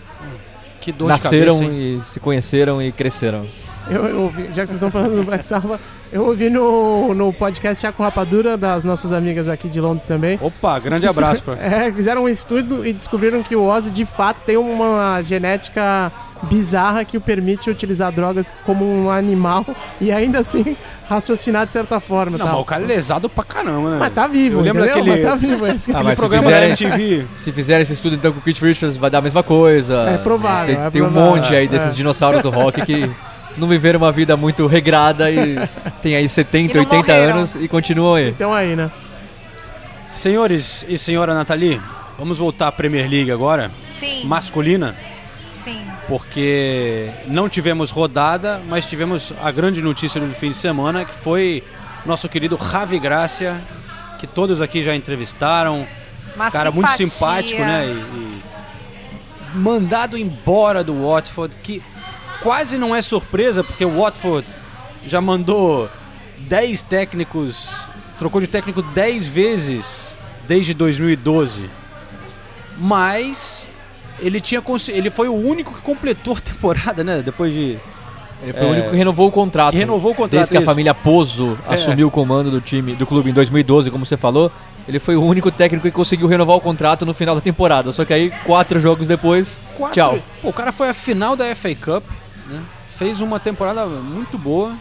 [0.80, 3.46] Que dor nasceram de cabeça, e se conheceram e cresceram.
[3.90, 5.80] Eu, eu ouvi, já que vocês estão falando do Black Sabbath,
[6.12, 10.38] eu ouvi no, no podcast Chaco Rapadura, das nossas amigas aqui de Londres também.
[10.42, 11.54] Opa, grande abraço pra.
[11.60, 16.12] É, fizeram um estudo e descobriram que o Ozzy de fato tem uma genética
[16.42, 19.64] bizarra que o permite utilizar drogas como um animal
[20.00, 20.76] e ainda assim
[21.08, 22.38] raciocinar de certa forma.
[22.38, 22.54] Não, tal.
[22.54, 23.96] mas o cara é lesado pra caramba, né?
[23.98, 25.04] Mas tá vivo, Eu lembro entendeu?
[25.04, 27.26] daquele- Mas tá vivo, é isso que Ah, mas se programa fizerem- MTV.
[27.36, 29.94] Se fizerem esse estudo então com o Keith Richards vai dar a mesma coisa.
[30.08, 31.96] É provável, Tem, é tem um monte aí desses é.
[31.96, 33.10] dinossauros do rock que
[33.56, 35.56] não viveram uma vida muito regrada e
[36.00, 37.36] tem aí 70, E não 80 morreram.
[37.38, 38.28] anos e continuam aí.
[38.28, 38.90] Então aí, né?
[40.10, 41.80] Senhores e senhora Nathalie,
[42.18, 43.70] Vamos voltar à Premier League agora,
[44.00, 44.96] Sim, masculina,
[45.68, 45.86] sim.
[46.06, 51.62] porque não tivemos rodada, mas tivemos a grande notícia do fim de semana, que foi
[52.06, 53.60] nosso querido Ravi Gracia,
[54.18, 55.86] que todos aqui já entrevistaram,
[56.34, 57.06] Uma cara muito simpatia.
[57.08, 57.86] simpático, né?
[57.86, 58.42] E, e
[59.54, 61.82] mandado embora do Watford, que
[62.40, 64.46] quase não é surpresa, porque o Watford
[65.06, 65.90] já mandou
[66.38, 67.70] 10 técnicos,
[68.18, 70.16] trocou de técnico 10 vezes
[70.46, 71.68] desde 2012.
[72.76, 73.68] Mas
[74.20, 77.22] ele tinha ele foi o único que completou a temporada, né?
[77.24, 77.78] Depois de
[78.42, 79.74] Ele foi o único que renovou o contrato.
[79.74, 81.74] renovou o contrato, Desde que a família Pozo É.
[81.74, 84.50] assumiu o comando do time, do clube em 2012, como você falou,
[84.86, 87.90] ele foi o único técnico que conseguiu renovar o contrato no final da temporada.
[87.92, 89.94] Só que aí, quatro jogos depois, quatro.
[89.94, 90.18] tchau.
[90.40, 92.04] Pô, o cara foi à final da FA Cup,
[92.48, 92.60] né?
[92.96, 94.72] Fez uma temporada muito boa.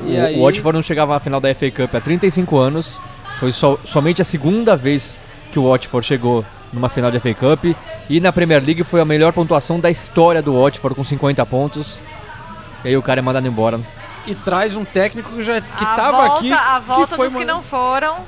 [0.00, 2.98] O, aí, o Watford não chegava à final da FA Cup há 35 anos.
[3.38, 5.18] Foi só- somente a segunda vez
[5.52, 7.76] que o Watford chegou numa final de FA Cup.
[8.08, 12.00] E na Premier League foi a melhor pontuação da história do Watford, com 50 pontos.
[12.84, 13.80] E aí o cara é mandado embora.
[14.26, 17.34] e traz um técnico que já que a tava volta, aqui, A volta foi dos
[17.34, 18.24] que não foram.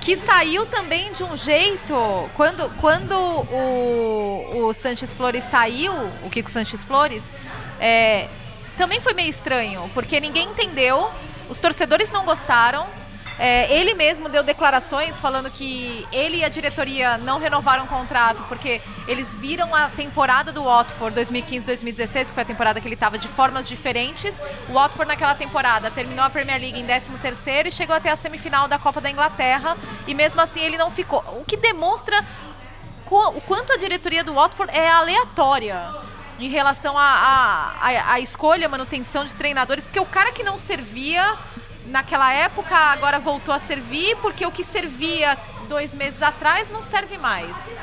[0.00, 1.94] Que saiu também de um jeito.
[2.34, 5.92] Quando, quando o, o Sanches Flores saiu,
[6.24, 7.32] o Kiko Sanches Flores,
[7.78, 8.28] é,
[8.76, 11.08] também foi meio estranho, porque ninguém entendeu,
[11.48, 12.86] os torcedores não gostaram.
[13.38, 18.42] É, ele mesmo deu declarações falando que ele e a diretoria não renovaram o contrato
[18.44, 23.18] porque eles viram a temporada do Watford 2015-2016, que foi a temporada que ele estava
[23.18, 24.40] de formas diferentes.
[24.68, 28.68] O Watford naquela temporada terminou a Premier League em 13º e chegou até a semifinal
[28.68, 29.76] da Copa da Inglaterra
[30.06, 31.24] e mesmo assim ele não ficou.
[31.40, 32.24] O que demonstra
[33.10, 35.86] o quanto a diretoria do Watford é aleatória
[36.40, 41.38] em relação à escolha, manutenção de treinadores, porque o cara que não servia
[41.86, 45.36] naquela época agora voltou a servir, porque o que servia
[45.68, 47.76] dois meses atrás não serve mais.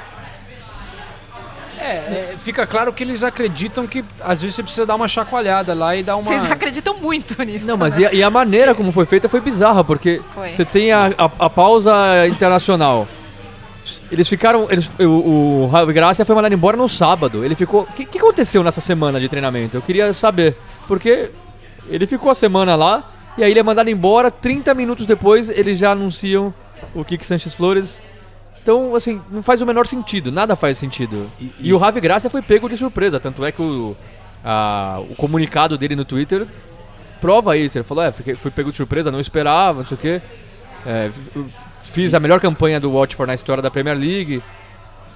[1.77, 5.95] É, fica claro que eles acreditam que às vezes você precisa dar uma chacoalhada lá
[5.95, 6.25] e dar uma.
[6.25, 7.65] Vocês acreditam muito nisso.
[7.65, 8.01] Não, mas né?
[8.01, 10.51] e a, e a maneira como foi feita foi bizarra, porque Foi.
[10.51, 11.93] você tem a, a- a pausa
[12.27, 13.07] internacional.
[14.11, 14.67] Eles ficaram.
[14.69, 17.45] Eles, o, o Ravi Gracia foi mandado embora no sábado.
[17.45, 17.83] Ele ficou.
[17.83, 19.77] O que, que aconteceu nessa semana de treinamento?
[19.77, 20.57] Eu queria saber.
[20.85, 21.31] Porque
[21.87, 23.09] ele ficou a semana lá
[23.39, 24.29] e aí ele é mandado embora.
[24.29, 26.53] 30 minutos depois eles já anunciam
[26.93, 28.01] o Kik Sanchez Flores.
[28.61, 31.29] Então, assim, não faz o menor sentido, nada faz sentido.
[31.39, 33.95] E- E, o Ravi Gracia foi pego de surpresa, tanto é que o,
[34.43, 36.45] a- o comunicado dele no Twitter
[37.21, 37.77] prova isso.
[37.77, 40.21] Ele falou, é, fiquei, fui pego de surpresa, não esperava, não sei o quê.
[40.85, 41.09] É,
[41.83, 44.43] fiz a melhor campanha do Watford na história da Premier League.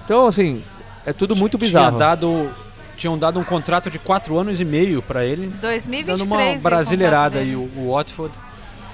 [0.04, 0.62] Então, assim,
[1.06, 1.98] é tudo muito Tinha bizarro.
[1.98, 2.50] dado,
[2.96, 7.38] tinham dado um contrato de quatro anos e meio para ele, 2023 dando uma brasileirada
[7.40, 8.34] aí o, o Watford.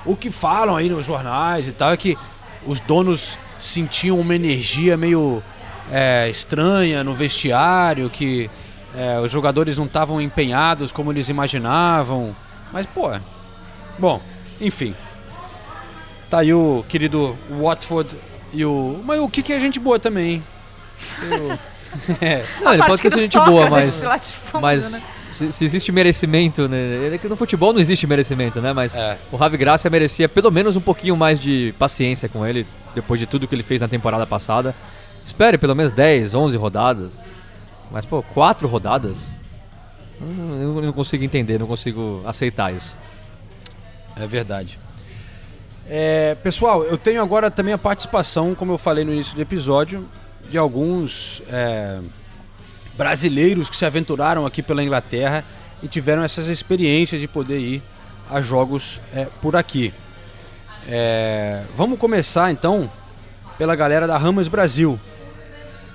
[0.04, 2.16] O que falam aí nos jornais e tal é que
[2.66, 5.42] os donos sentiam uma energia meio
[5.92, 8.50] é, estranha no vestiário, que
[8.96, 12.34] é, os jogadores não estavam empenhados como eles imaginavam.
[12.72, 13.10] Mas, pô,
[13.98, 14.20] bom,
[14.60, 14.94] enfim.
[16.30, 18.14] Tá aí o querido Watford
[18.52, 19.00] e o.
[19.04, 20.44] Mas o que, que é gente boa também, hein?
[21.30, 21.58] Eu-
[22.20, 22.44] É.
[22.60, 24.02] Não, ele pode ser gente toca, boa, mas.
[24.60, 25.02] Mas né?
[25.32, 27.14] se, se existe merecimento, né?
[27.14, 28.72] É que no futebol não existe merecimento, né?
[28.72, 29.18] Mas É.
[29.32, 33.26] o Ravi Gracia merecia pelo menos um pouquinho mais de paciência com ele, depois de
[33.26, 34.74] tudo que ele fez na temporada passada.
[35.24, 37.24] Espere pelo menos 10, 11 rodadas.
[37.90, 39.38] Mas, pô, quatro rodadas?
[40.20, 42.94] Eu não consigo entender, não consigo aceitar isso.
[44.16, 44.78] É verdade.
[45.88, 50.06] É, pessoal, eu tenho agora também a participação, como eu falei no início do episódio,
[50.50, 52.00] de alguns é,
[52.98, 55.44] brasileiros que se aventuraram aqui pela Inglaterra
[55.82, 57.82] e tiveram essas experiências de poder ir
[58.28, 59.94] a jogos é, por aqui.
[60.88, 62.90] É, vamos começar então
[63.56, 64.98] pela galera da Ramos Brasil,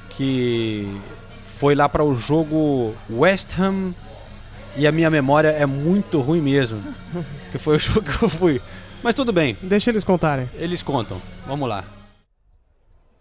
[0.09, 0.99] que
[1.45, 3.93] foi lá para o jogo West Ham
[4.77, 6.81] e a minha memória é muito ruim mesmo,
[7.51, 8.61] que foi o jogo que eu fui.
[9.03, 10.49] Mas tudo bem, Deixa eles contarem.
[10.55, 11.21] eles contam.
[11.45, 11.83] Vamos lá.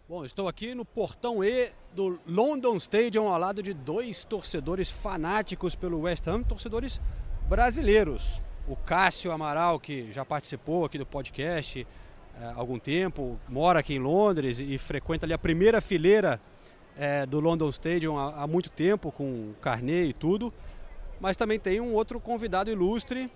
[0.07, 5.75] Bom, estou aqui no portão E do London Stadium ao lado de dois torcedores fanáticos
[5.75, 7.01] pelo West Ham, torcedores
[7.49, 8.39] brasileiros.
[8.69, 11.87] O Cássio Amaral, que já participou aqui do podcast
[12.39, 16.39] eh, há algum tempo, mora aqui em Londres e frequenta ali a primeira fileira
[16.99, 20.53] eh, do London Stadium há, há muito tempo, com carnê e tudo.
[21.19, 23.33] Mas também tem um outro convidado ilustre,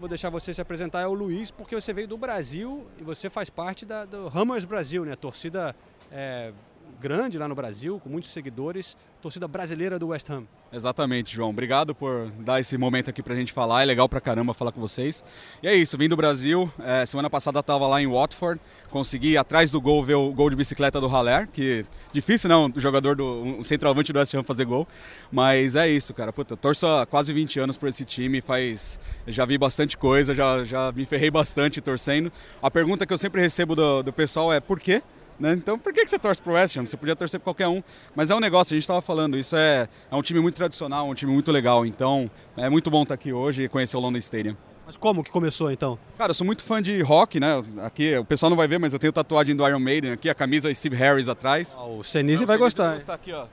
[0.00, 3.30] vou deixar você se apresentar, é o Luiz, porque você veio do Brasil e você
[3.30, 5.12] faz parte da, do Hammers Brasil, né?
[5.12, 5.76] A torcida
[6.10, 6.52] é,
[7.00, 10.44] grande lá no Brasil, com muitos seguidores, torcida brasileira do West Ham.
[10.72, 11.50] Exatamente, João.
[11.50, 13.82] Obrigado por dar esse momento aqui pra gente falar.
[13.82, 15.24] É legal pra caramba falar com vocês.
[15.62, 16.70] E é isso, vim do Brasil.
[16.78, 18.60] É, semana passada tava lá em Watford.
[18.90, 22.80] Consegui, atrás do gol, ver o gol de bicicleta do Haller, que difícil não, o
[22.80, 24.86] jogador do um centroavante do West Ham fazer gol.
[25.32, 26.32] Mas é isso, cara.
[26.32, 28.40] Puta, torço há quase 20 anos por esse time.
[28.40, 29.00] Faz.
[29.26, 32.30] Já vi bastante coisa, já, já me ferrei bastante torcendo.
[32.62, 35.02] A pergunta que eu sempre recebo do, do pessoal é por quê?
[35.38, 35.52] Né?
[35.52, 36.86] Então, por que que você torce pro West Ham?
[36.86, 37.82] Você podia torcer para qualquer um.
[38.14, 41.08] Mas é um negócio, a gente estava falando, isso é, é um time muito tradicional,
[41.08, 41.86] um time muito legal.
[41.86, 44.56] Então, é muito bom estar aqui hoje e conhecer o London Stadium.
[44.84, 45.98] Mas como que começou então?
[46.16, 47.62] Cara, eu sou muito fã de rock, né?
[47.82, 50.34] Aqui o pessoal não vai ver, mas eu tenho tatuagem do Iron Maiden aqui, a
[50.34, 51.76] camisa Steve Harris atrás.
[51.78, 52.96] Ah, o Senise vai o gostar.
[52.96, 53.46] vai aqui, ó.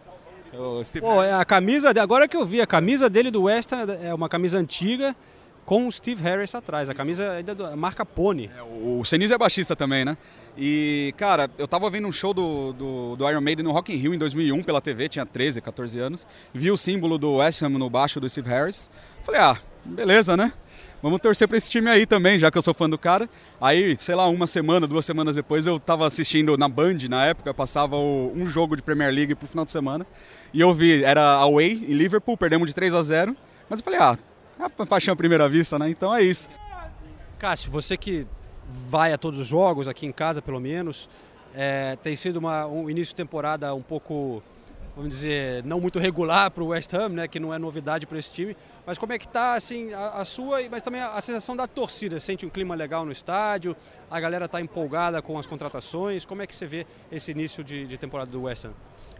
[0.53, 3.85] O Pô, é a camisa, agora que eu vi, a camisa dele do West Ham
[4.01, 5.13] é uma camisa antiga
[5.65, 6.89] com o Steve Harris atrás.
[6.89, 8.49] A camisa ainda da marca Pony.
[8.57, 10.17] É, o o Senise é baixista também, né?
[10.57, 13.97] E, cara, eu tava vendo um show do, do, do Iron Maiden no Rock in
[13.97, 16.25] Rio em 2001 pela TV, tinha 13, 14 anos.
[16.53, 18.89] Vi o símbolo do West Ham no baixo do Steve Harris.
[19.23, 20.53] Falei, ah, beleza, né?
[21.03, 23.29] Vamos torcer pra esse time aí também, já que eu sou fã do cara.
[23.59, 27.53] Aí, sei lá, uma semana, duas semanas depois, eu tava assistindo na Band, na época,
[27.53, 30.05] passava o- um jogo de Premier League pro final de semana.
[30.53, 33.35] E eu vi, era away em Liverpool, perdemos de 3 a 0
[33.69, 34.17] Mas eu falei, ah,
[34.59, 35.89] é paixão à primeira vista, né?
[35.89, 36.49] Então é isso.
[37.37, 38.25] Cássio, você que
[38.69, 41.09] vai a todos os jogos, aqui em casa pelo menos,
[41.53, 44.41] é, tem sido uma- um início de temporada um pouco,
[44.95, 48.17] vamos dizer, não muito regular para o West Ham, né, que não é novidade para
[48.17, 48.55] esse time.
[48.85, 51.65] Mas como é que tá assim a, a sua, mas também a, a sensação da
[51.67, 52.19] torcida?
[52.19, 53.75] Sente um clima legal no estádio?
[54.11, 56.25] A galera está empolgada com as contratações?
[56.25, 58.73] Como é que você vê esse início de, de temporada do West Ham?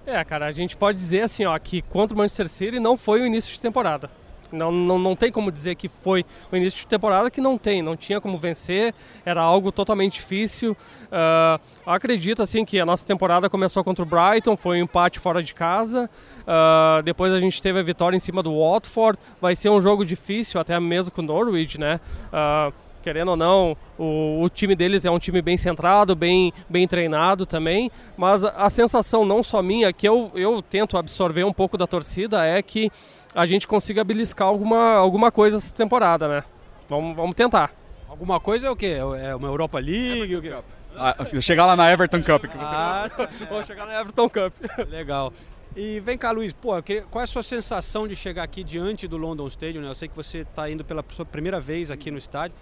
[0.06, 3.22] É, cara, a gente pode dizer assim, ó, que contra o Manchester City não foi
[3.22, 4.10] o início de temporada.
[4.52, 7.82] Não, não, não tem como dizer que foi o início de temporada que não tem,
[7.82, 8.94] não tinha como vencer,
[9.26, 10.76] era algo totalmente difícil.
[11.12, 15.42] Ah, acredito assim que a nossa temporada começou contra o Brighton, foi um empate fora
[15.42, 16.10] de casa.
[16.46, 19.20] Ah, depois a gente teve a vitória em cima do Watford.
[19.42, 22.00] Vai ser um jogo difícil, até mesmo com o Norwich, né?
[22.32, 22.72] Ah,
[23.06, 27.46] querendo ou não, o, o time deles é um time bem centrado, bem, bem treinado
[27.46, 31.78] também, mas a, a sensação não só minha, que eu, eu tento absorver um pouco
[31.78, 32.92] da torcida, é que
[33.36, 36.44] a gente consiga beliscar alguma, alguma coisa essa temporada, né?
[36.88, 37.72] Vamos, vamos tentar.
[38.08, 38.96] Alguma coisa é o quê?
[39.22, 40.54] É uma Europa League?
[40.98, 43.10] Ah, chegar lá na Everton Cup que você Ah,
[43.50, 44.54] Vamos chegar na Everton Cup.
[44.90, 45.34] Legal.
[45.76, 46.72] E vem cá, Luiz, pô,
[47.12, 49.82] qual é a sua sensação de chegar aqui diante do London Stadium?
[49.82, 49.90] Né?
[49.90, 52.56] Eu sei que você está indo pela sua primeira vez aqui no estádio.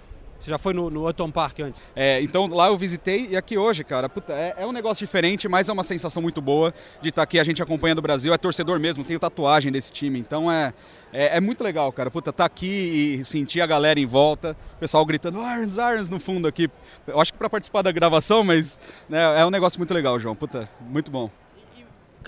[0.44, 1.82] Você já foi no, no Upton Park antes?
[1.96, 5.48] É, então lá eu visitei e aqui hoje, cara, puta, é, é um negócio diferente,
[5.48, 8.38] mas é uma sensação muito boa de estar aqui, a gente acompanhando o Brasil, é
[8.38, 10.74] torcedor mesmo, tenho tatuagem desse time, então é,
[11.14, 14.80] é, é muito legal, cara, puta, tá aqui e sentir a galera em volta, o
[14.82, 16.70] pessoal gritando Irons, Irons no fundo aqui,
[17.08, 20.36] eu acho que para participar da gravação, mas né, é um negócio muito legal, João,
[20.36, 21.32] puta, muito bom.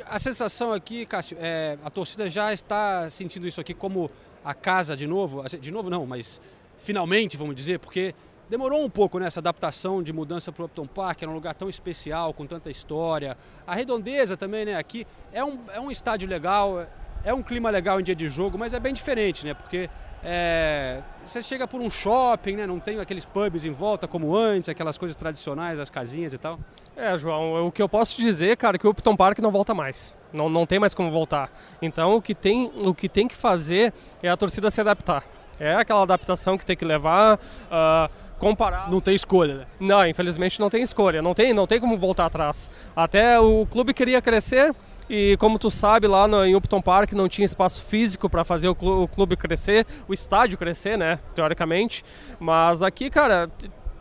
[0.05, 4.09] A sensação aqui, Cássio, é, a torcida já está sentindo isso aqui como
[4.45, 5.43] a casa de novo?
[5.59, 6.39] De novo não, mas
[6.86, 8.13] finalmente, vamos dizer, porque
[8.47, 11.67] demorou um pouco nessa adaptação de mudança para o Upton Park, era um lugar tão
[11.67, 13.36] especial, com tanta história.
[13.65, 16.86] A redondeza também, né, aqui é um, é um estádio legal,
[17.23, 19.89] é um clima legal em dia de jogo, mas é bem diferente, né, porque
[20.23, 24.69] é, você chega por um shopping, né, não tem aqueles pubs em volta como antes,
[24.69, 26.59] aquelas coisas tradicionais, as casinhas e tal.
[26.95, 29.73] É, João, o que eu posso dizer, cara, é que o Upton Park não volta
[29.73, 30.15] mais.
[30.31, 31.51] Não, não tem mais como voltar.
[31.81, 35.34] Então o que, tem, o que tem que fazer é a torcida se adaptar.
[35.60, 37.39] É aquela adaptação que tem que levar,
[37.72, 38.89] ah, comparar.
[38.91, 39.66] Não tem escolha, né?
[39.80, 42.70] Não, infelizmente não tem escolha, não tem, não tem como voltar atrás.
[42.95, 44.74] Até o clube queria crescer
[45.10, 48.68] e como tu sabe lá no, em Upton Park não tinha espaço físico para fazer
[48.68, 52.03] o clu- o clube crescer, o estádio crescer, né, teoricamente.
[52.39, 53.49] Mas aqui, cara,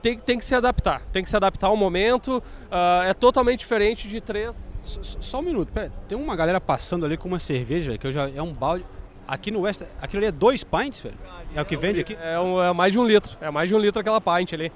[0.03, 2.43] tem, tem que se adaptar, tem que se adaptar ao momento.
[2.71, 4.57] ah, é totalmente diferente de três.
[4.83, 8.13] Só, só- um minuto, pera, tem uma galera passando ali com uma cerveja, que eu
[8.13, 8.85] já é um balde.
[9.27, 11.15] Aqui no West, aquilo ali é dois pints, velho?
[11.55, 12.17] É o que vende aqui?
[12.21, 14.71] É, um- é mais de um litro, é mais de um litro aquela pint ali.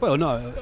[0.00, 0.54] Pô, eu, não, eu,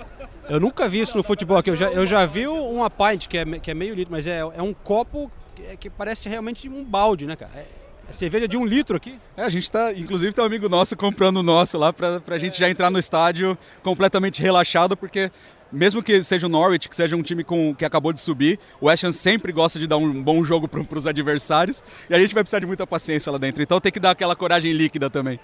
[0.50, 1.70] eu nunca vi isso no futebol aqui.
[1.70, 4.38] Eu já, eu já vi uma pint, que é, que é meio litro, mas é,
[4.40, 7.50] é um copo que, que parece realmente um balde, né, cara?
[7.56, 7.66] É,
[8.08, 9.18] é cerveja de um litro aqui.
[9.36, 12.36] É, a gente tá, inclusive tem um amigo nosso comprando o nosso lá pra, pra
[12.38, 15.30] gente já entrar no estádio completamente relaxado, porque
[15.74, 18.86] mesmo que seja o Norwich, que seja um time com, que acabou de subir, o
[18.86, 22.32] West Ham sempre gosta de dar um bom jogo pro, pros adversários, e a gente
[22.34, 25.38] vai precisar de muita paciência lá dentro, então tem que dar aquela coragem líquida também.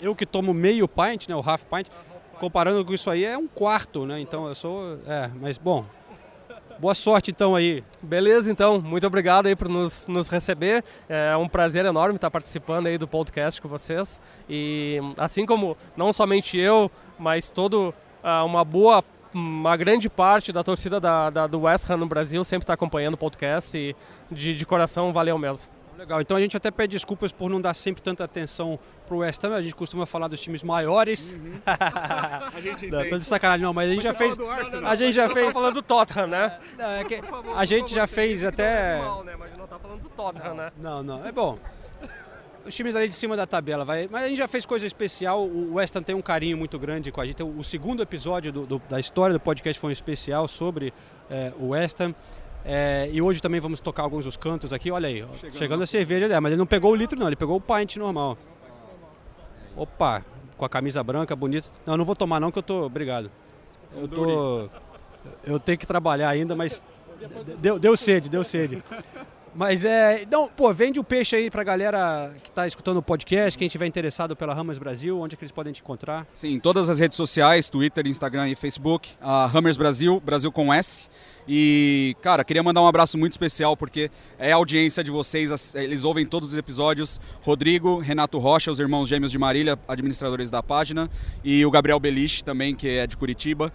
[0.00, 1.88] Eu que tomo meio pint, né, o half pint,
[2.38, 4.18] comparando com isso aí é um quarto, né?
[4.20, 5.84] Então eu sou, é, mas bom.
[6.78, 7.84] Boa sorte então aí.
[8.02, 8.80] Beleza, então.
[8.80, 10.82] Muito obrigado aí por nos, nos receber.
[11.08, 14.20] É um prazer enorme estar participando aí do podcast com vocês.
[14.48, 19.04] E assim como não somente eu, mas todo ah, uma boa
[19.34, 23.14] uma grande parte da torcida da, da- do West Ham no Brasil sempre está acompanhando
[23.14, 23.94] o podcast e
[24.30, 25.72] de, de coração valeu mesmo.
[25.98, 28.76] Legal, então a gente até pede desculpas por não dar sempre tanta atenção
[29.06, 31.36] pro West Ham, a gente costuma falar dos times maiores.
[31.64, 34.36] A gente Não, tô de sacanagem, não, mas a gente já fez.
[34.38, 34.90] Arsenal.
[34.90, 35.46] A gente já fez.
[35.46, 36.58] Tá falando do Tottenham, né?
[36.76, 37.20] Não, é que
[37.54, 39.00] a gente já fez até.
[39.24, 39.34] né?
[39.38, 40.72] Mas não tá falando do Tottenham, né?
[40.78, 41.58] Não, não, é bom.
[42.64, 44.08] Os times ali de cima da tabela, vai.
[44.10, 45.44] Mas a gente já fez coisa especial.
[45.44, 47.42] O West Ham tem um carinho muito grande com a gente.
[47.42, 50.92] O segundo episódio do- do- da história do podcast foi um especial sobre
[51.30, 52.14] é, o West Ham.
[52.64, 54.90] É, e hoje também vamos tocar alguns dos cantos aqui.
[54.90, 57.34] Olha aí, ó, chegando, a cerveja, é, mas ele não pegou o litro, não, ele
[57.34, 58.38] pegou o pint normal.
[59.76, 60.24] Opa,
[60.56, 61.70] com a camisa branca, bonito.
[61.84, 62.84] Não, não vou tomar não, que eu tô.
[62.84, 63.30] Obrigado.
[63.96, 64.68] Eu tô.
[65.44, 66.84] Eu tenho que trabalhar ainda, mas.
[67.58, 68.82] Deu, deu sede, deu sede.
[69.54, 70.26] Mas é.
[70.30, 73.86] Não, pô, vende o peixe aí pra galera que tá escutando o podcast, quem tiver
[73.86, 76.26] interessado pela Ramas Brasil, onde é que eles podem te encontrar?
[76.32, 80.72] Sim, em todas as redes sociais, Twitter, Instagram e Facebook, a Hammers Brasil, Brasil com
[80.72, 81.08] S.
[81.46, 86.04] E, cara, queria mandar um abraço muito especial porque é a audiência de vocês, eles
[86.04, 87.20] ouvem todos os episódios.
[87.42, 91.10] Rodrigo, Renato Rocha, os irmãos gêmeos de Marília, administradores da página,
[91.44, 93.72] e o Gabriel Belich também, que é de Curitiba.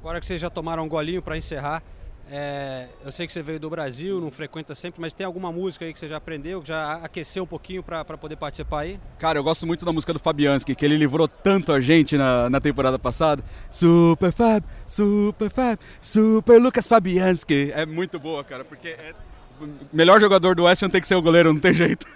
[0.00, 1.82] Agora que vocês já tomaram um golinho pra encerrar,
[2.30, 5.84] é, eu sei que você veio do Brasil, não frequenta sempre, mas tem alguma música
[5.84, 8.98] aí que você já aprendeu, que já aqueceu um pouquinho pra pra poder participar aí?
[9.18, 12.48] Cara, eu gosto muito da música do Fabianski, que ele livrou tanto a gente na,
[12.48, 13.44] na temporada passada.
[13.70, 17.72] Super Fab, Super Fab, Super Lucas Fabianski.
[17.74, 19.14] É muito boa, cara, porque é...
[19.60, 22.06] o melhor jogador do West Ham tem que ser o goleiro, não tem jeito.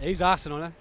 [0.00, 0.72] Ex-Arsenal, né?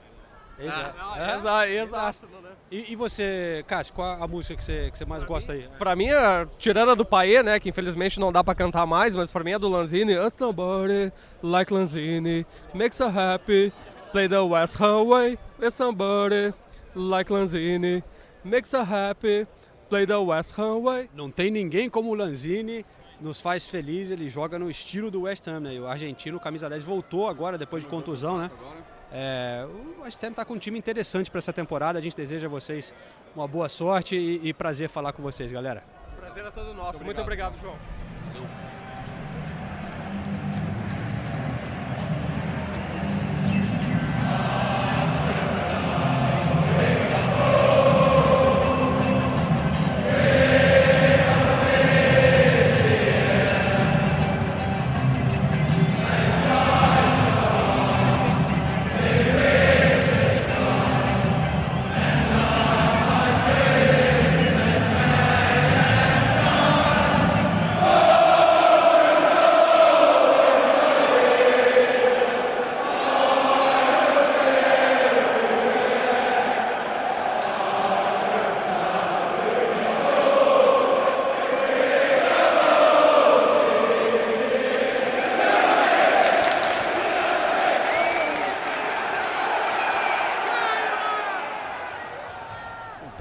[0.58, 1.36] Ex-Arsenal.
[1.36, 2.28] Exato, exato.
[2.72, 5.68] E, e você, Cássio, qual a música que você, que você mais gosta aí?
[5.80, 9.16] Pra mim, é, tirando a do Paê, né, que infelizmente não dá pra cantar mais,
[9.16, 10.16] mas pra mim é do Lanzini.
[10.18, 11.12] Us nobody
[11.42, 13.74] like Lanzini, makes her happy,
[14.12, 15.40] play the West Ham way.
[15.60, 16.54] It's somebody
[16.96, 18.04] like Lanzini,
[18.44, 19.48] makes her happy,
[19.90, 21.10] play the West Ham way.
[21.16, 22.86] Não tem ninguém como o Lanzini,
[23.20, 25.74] nos faz feliz, ele joga no estilo do West Ham, né?
[25.74, 28.52] E O argentino, camisa 10, voltou agora, depois de contusão, né?
[29.12, 29.66] É,
[29.98, 32.50] o West Ham está com um time interessante para essa temporada, a gente deseja a
[32.50, 32.94] vocês
[33.36, 35.84] uma boa sorte e, e prazer falar com vocês, galera.
[36.16, 37.04] Prazer é todo nosso.
[37.04, 37.76] Muito obrigado, João.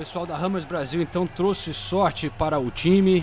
[0.08, 3.22] Pessoal da Hammers Brasil então trouxe sorte para o time.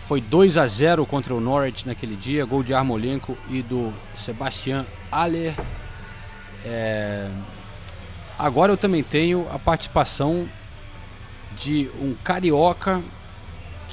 [0.00, 4.84] Foi 2 a 0 contra o Norwich naquele dia, gol de Armolenko e do Sebastian
[5.10, 5.54] Aller.
[6.66, 7.26] É,
[8.38, 10.46] Agora eu também tenho a participação
[11.56, 13.00] de um carioca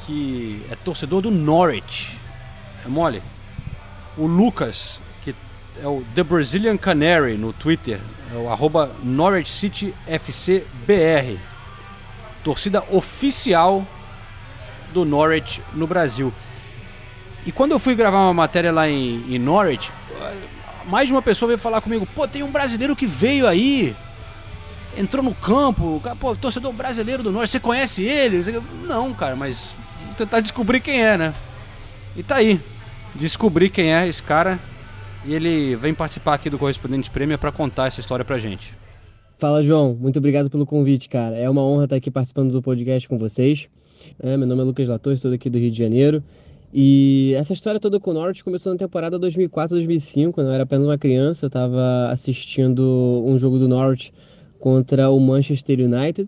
[0.06, 2.18] que é torcedor do Norwich.
[2.84, 3.24] É mole?
[4.18, 5.34] O Lucas, que
[5.82, 8.02] é o The Brazilian Canary no Twitter,
[8.34, 9.96] é o arroba Norwich City.
[12.44, 13.86] Torcida oficial
[14.94, 16.34] do Norwich no Brasil.
[17.46, 19.92] E quando eu fui gravar uma matéria lá em, em Norwich,
[20.86, 23.96] mais de uma pessoa veio falar comigo: pô, tem um brasileiro que veio aí,
[24.98, 28.42] entrou no campo, pô, torcedor brasileiro do Norte, você conhece ele?
[28.84, 29.74] Não, cara, mas
[30.06, 31.34] vou tentar descobrir quem é, né?
[32.16, 32.60] E tá aí,
[33.16, 34.60] descobri quem é esse cara
[35.26, 38.74] e ele vem participar aqui do Correspondente Prêmio para contar essa história pra gente.
[39.40, 39.96] Fala, João.
[39.96, 41.34] Muito obrigado pelo convite, cara.
[41.34, 43.70] É uma honra estar aqui participando do podcast com vocês.
[44.20, 46.22] É, meu nome é Lucas Lator, sou daqui do Rio de Janeiro.
[46.74, 50.86] E essa história toda com o Norwich começou na temporada 2004-2005, quando eu era apenas
[50.86, 51.46] uma criança.
[51.46, 52.84] Eu estava assistindo
[53.26, 54.12] um jogo do Norwich
[54.60, 56.28] contra o Manchester United.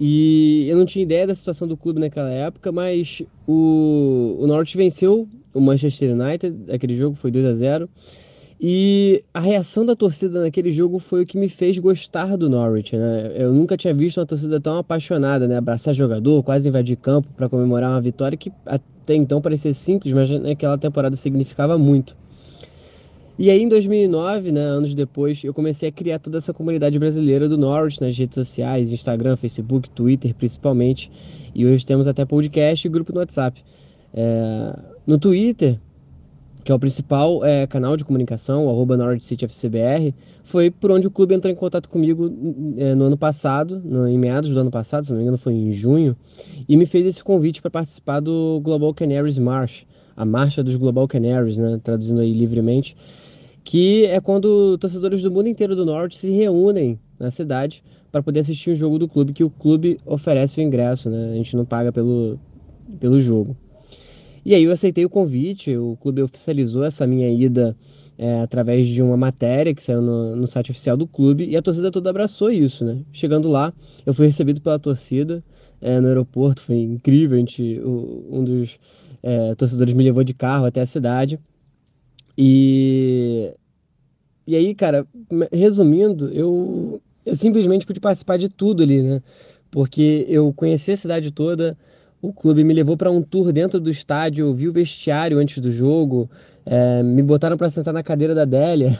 [0.00, 5.28] E eu não tinha ideia da situação do clube naquela época, mas o, o venceu
[5.54, 6.72] o Manchester United.
[6.72, 7.88] Aquele jogo foi 2 a 0
[8.60, 12.96] e a reação da torcida naquele jogo foi o que me fez gostar do Norwich,
[12.96, 13.32] né?
[13.36, 15.56] Eu nunca tinha visto uma torcida tão apaixonada, né?
[15.56, 20.30] Abraçar jogador, quase invadir campo para comemorar uma vitória que até então parecia simples, mas
[20.30, 22.16] naquela temporada significava muito.
[23.36, 27.48] E aí em 2009, né, anos depois, eu comecei a criar toda essa comunidade brasileira
[27.48, 31.10] do Norwich nas redes sociais, Instagram, Facebook, Twitter principalmente.
[31.52, 33.60] E hoje temos até podcast e grupo no WhatsApp.
[34.14, 35.80] É, no Twitter,
[36.64, 41.34] que é o principal é, canal de comunicação, arroba NorwichCityFCBR, foi por onde o clube
[41.34, 42.32] entrou em contato comigo
[42.78, 45.52] é, no ano passado, no, em meados do ano passado, se não me engano foi
[45.52, 46.16] em junho,
[46.66, 49.84] e me fez esse convite para participar do Global Canaries March,
[50.16, 52.96] a marcha dos Global Canaries, né, traduzindo aí livremente,
[53.62, 58.40] que é quando torcedores do mundo inteiro do Norte se reúnem na cidade para poder
[58.40, 61.32] assistir um jogo do clube, que o clube oferece o ingresso, né?
[61.32, 62.38] A gente não paga pelo,
[63.00, 63.56] pelo jogo.
[64.44, 67.76] E aí eu aceitei o convite, o clube oficializou essa minha ida
[68.18, 71.62] é, através de uma matéria que saiu no, no, site oficial do clube e a
[71.62, 73.00] torcida toda abraçou isso, né?
[73.12, 73.72] Chegando lá,
[74.04, 75.42] eu fui recebido pela torcida
[75.80, 78.78] é, no aeroporto, foi incrível, a gente, o, um dos
[79.22, 81.40] é, torcedores me levou de carro até a cidade
[82.36, 83.52] e,
[84.46, 85.06] e aí, cara,
[85.52, 89.22] resumindo, eu, eu simplesmente pude participar de tudo ali, né?
[89.70, 91.76] Porque eu conheci a cidade toda,
[92.28, 95.70] o clube me levou para um tour dentro do estádio, vi o vestiário antes do
[95.70, 96.30] jogo,
[96.64, 98.98] é, me botaram para sentar na cadeira da Délia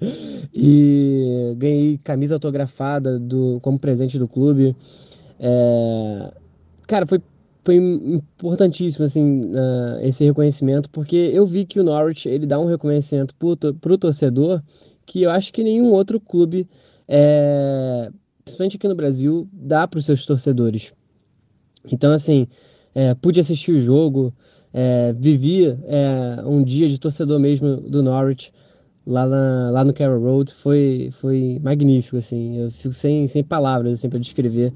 [0.54, 4.74] e ganhei camisa autografada do, como presente do clube.
[5.38, 6.32] É,
[6.86, 7.20] cara, foi
[7.64, 12.66] foi importantíssimo assim uh, esse reconhecimento porque eu vi que o Norwich ele dá um
[12.66, 14.60] reconhecimento para o torcedor
[15.06, 16.68] que eu acho que nenhum outro clube
[17.06, 18.10] é,
[18.44, 20.92] principalmente aqui no Brasil dá para os seus torcedores
[21.90, 22.46] então assim
[22.94, 24.32] é, pude assistir o jogo
[24.72, 28.52] é, vivi é, um dia de torcedor mesmo do Norwich
[29.06, 33.94] lá, na, lá no Carroll Road foi foi magnífico assim eu fico sem, sem palavras
[33.94, 34.72] assim, para descrever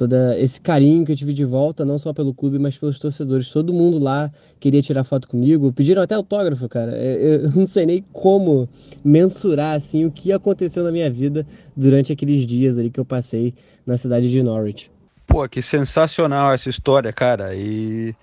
[0.00, 3.50] todo esse carinho que eu tive de volta, não só pelo clube, mas pelos torcedores.
[3.50, 6.92] Todo mundo lá queria tirar foto comigo, pediram até autógrafo, cara.
[6.96, 8.66] É, eu não sei nem como
[9.04, 11.46] mensurar assim o que aconteceu na minha vida
[11.76, 13.52] durante aqueles dias ali que eu passei
[13.86, 14.90] na cidade de Norwich.
[15.30, 17.54] Pô, que sensacional essa história, cara.
[17.54, 18.16] E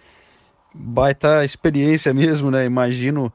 [0.74, 2.66] baita experiência mesmo, né?
[2.66, 3.32] Imagino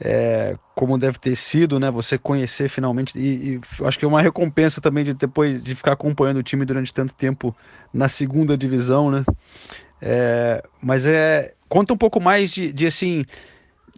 [0.00, 1.90] é, como deve ter sido, né?
[1.90, 5.94] Você conhecer finalmente e, e, acho que é uma recompensa também de depois de ficar
[5.94, 7.52] acompanhando o time durante tanto tempo
[7.92, 9.24] na segunda divisão, né?
[10.00, 13.24] É, mas é conta um pouco mais de, de assim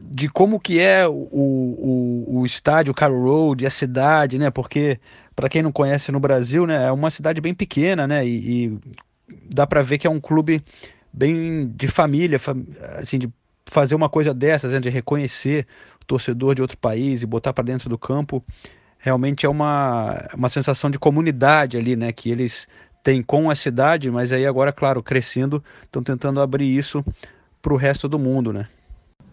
[0.01, 4.51] de como que é o, o, o estádio Carroll Road, a cidade, né?
[4.51, 4.99] Porque
[5.35, 8.27] para quem não conhece no Brasil, né, é uma cidade bem pequena, né?
[8.27, 8.79] E, e
[9.53, 10.63] dá para ver que é um clube
[11.13, 12.41] bem de família,
[12.99, 13.31] assim, de
[13.67, 15.67] fazer uma coisa dessas, né, de reconhecer
[16.01, 18.45] o torcedor de outro país e botar para dentro do campo,
[18.99, 22.69] realmente é uma, uma sensação de comunidade ali, né, que eles
[23.03, 27.05] têm com a cidade, mas aí agora, claro, crescendo, estão tentando abrir isso
[27.61, 28.67] para o resto do mundo, né.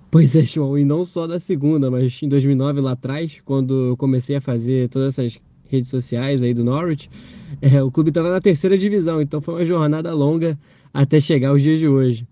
[0.09, 3.97] Pois é, João, e não só da segunda, mas em 2009 lá atrás, quando eu
[3.97, 5.39] comecei a fazer todas essas
[5.71, 7.09] redes sociais aí do Norwich,
[7.61, 10.57] é, o clube estava na terceira divisão, então foi uma jornada longa
[10.93, 12.27] até chegar aos dias de hoje.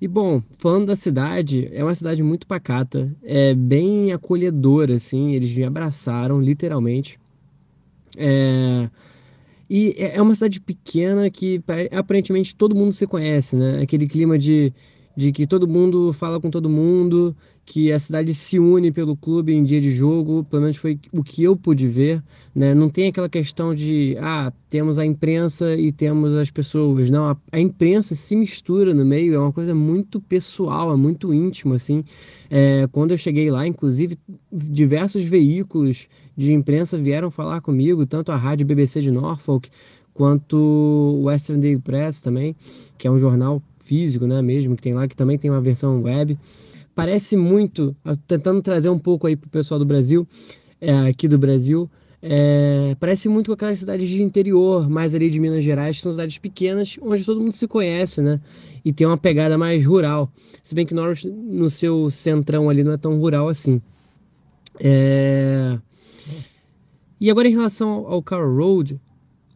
[0.00, 5.52] E bom, falando da cidade, é uma cidade muito pacata, é bem acolhedora, assim, eles
[5.52, 7.18] me abraçaram, literalmente.
[8.16, 8.88] É...
[9.68, 11.60] E é, é uma cidade pequena que
[11.90, 13.82] aparentemente todo mundo se conhece, né?
[13.82, 14.72] Aquele clima de
[15.18, 17.34] de que todo mundo fala com todo mundo,
[17.66, 21.24] que a cidade se une pelo clube em dia de jogo, pelo menos foi o
[21.24, 22.22] que eu pude ver,
[22.54, 22.72] né?
[22.72, 27.10] Não tem aquela questão de, ah, temos a imprensa e temos as pessoas.
[27.10, 31.34] Não, a, a imprensa se mistura no meio, é uma coisa muito pessoal, é muito
[31.34, 32.04] íntimo, assim.
[32.48, 34.16] É, quando eu cheguei lá, inclusive,
[34.52, 36.06] diversos veículos
[36.36, 39.68] de imprensa vieram falar comigo, tanto a rádio BBC de Norfolk,
[40.14, 42.54] quanto o Western Daily Press também,
[42.96, 46.02] que é um jornal físico, né, mesmo, que tem lá, que também tem uma versão
[46.02, 46.38] web.
[46.94, 50.28] Parece muito, tentando trazer um pouco aí pro pessoal do Brasil,
[50.80, 55.40] é, aqui do Brasil, é, parece muito com aquelas cidades de interior, mais ali de
[55.40, 58.40] Minas Gerais, que são cidades pequenas, onde todo mundo se conhece, né?
[58.84, 60.30] E tem uma pegada mais rural.
[60.62, 63.80] Se bem que Norwich, no seu centrão ali, não é tão rural assim.
[64.80, 65.78] É...
[67.20, 69.00] E agora em relação ao Car Road,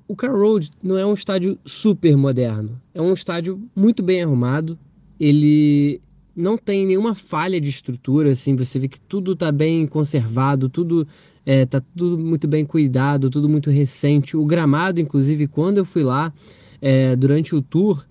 [0.06, 4.78] o Carroll Road não é um estádio super moderno, é um estádio muito bem arrumado.
[5.18, 6.00] Ele
[6.34, 11.06] não tem nenhuma falha de estrutura, assim, você vê que tudo está bem conservado, tudo
[11.44, 14.36] é, tá tudo muito bem cuidado, tudo muito recente.
[14.36, 16.32] O gramado, inclusive, quando eu fui lá
[16.80, 18.04] é, durante o tour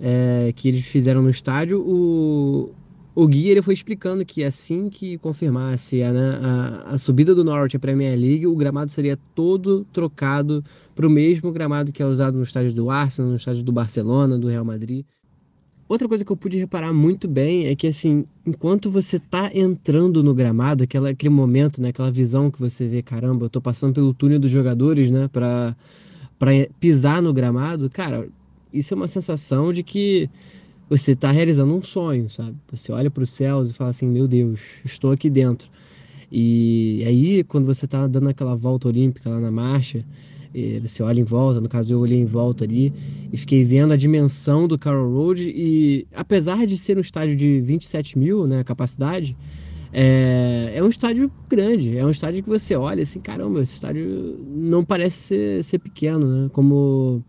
[0.00, 2.72] é, que eles fizeram no estádio, o,
[3.18, 7.42] o guia ele foi explicando que assim que confirmasse a, né, a, a subida do
[7.42, 10.64] Norwich à Premier League, o gramado seria todo trocado
[10.94, 14.38] para o mesmo gramado que é usado no estádio do Arsenal, no estádio do Barcelona,
[14.38, 15.04] do Real Madrid.
[15.88, 20.22] outra coisa que eu pude reparar muito bem é que, assim, enquanto você tá entrando
[20.22, 23.94] no gramado, aquela, aquele momento, né, aquela visão que você vê, caramba, eu tô passando
[23.94, 25.74] pelo túnel dos jogadores, né, pra
[26.78, 28.28] pisar no gramado, cara,
[28.72, 30.30] isso é uma sensação de que
[30.88, 32.56] você tá realizando um sonho, sabe?
[32.72, 35.68] Você olha para os céus e fala assim, meu Deus, estou aqui dentro.
[36.30, 40.04] E aí, quando você tá dando aquela volta olímpica lá na marcha,
[40.82, 42.92] você olha em volta, no caso eu olhei em volta ali
[43.32, 47.60] e fiquei vendo a dimensão do Carroll Road e apesar de ser um estádio de
[47.60, 49.36] 27 mil, né, capacidade,
[49.92, 54.38] é, é um estádio grande, é um estádio que você olha assim, caramba, esse estádio
[54.48, 57.22] não parece ser, ser pequeno, né, como,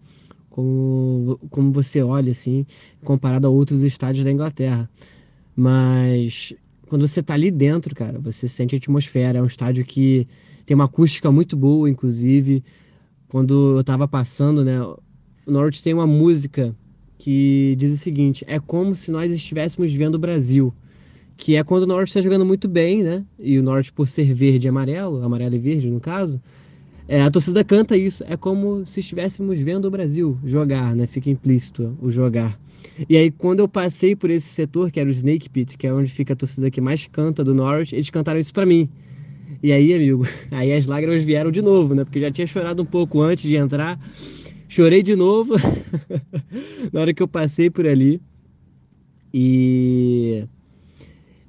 [0.60, 2.66] como, como você olha assim,
[3.04, 4.90] comparado a outros estádios da Inglaterra.
[5.56, 6.54] Mas
[6.88, 10.28] quando você tá ali dentro, cara, você sente a atmosfera, é um estádio que
[10.66, 12.64] tem uma acústica muito boa, inclusive,
[13.28, 14.82] quando eu tava passando, né?
[14.82, 15.00] O
[15.48, 16.76] Norwich tem uma música
[17.18, 20.74] que diz o seguinte: é como se nós estivéssemos vendo o Brasil.
[21.38, 23.24] Que é quando o Norwich está jogando muito bem, né?
[23.40, 26.42] E o Norwich, por ser verde e amarelo, amarelo e verde no caso,
[27.10, 28.24] é, a torcida canta isso.
[28.28, 31.08] É como se estivéssemos vendo o Brasil jogar, né?
[31.08, 32.60] Fica implícito o jogar.
[33.10, 35.94] E aí, quando eu passei por esse setor, que era o Snake Pit, que é
[35.94, 38.88] onde fica a torcida que mais canta do Norwich, eles cantaram isso para mim.
[39.64, 42.06] E aí, amigo, aí as lágrimas vieram de novo, né?
[42.06, 44.00] Porque já tinha chorado um pouco antes de entrar.
[44.68, 45.56] Chorei de novo
[46.94, 48.22] na hora que eu passei por ali.
[49.34, 50.46] E.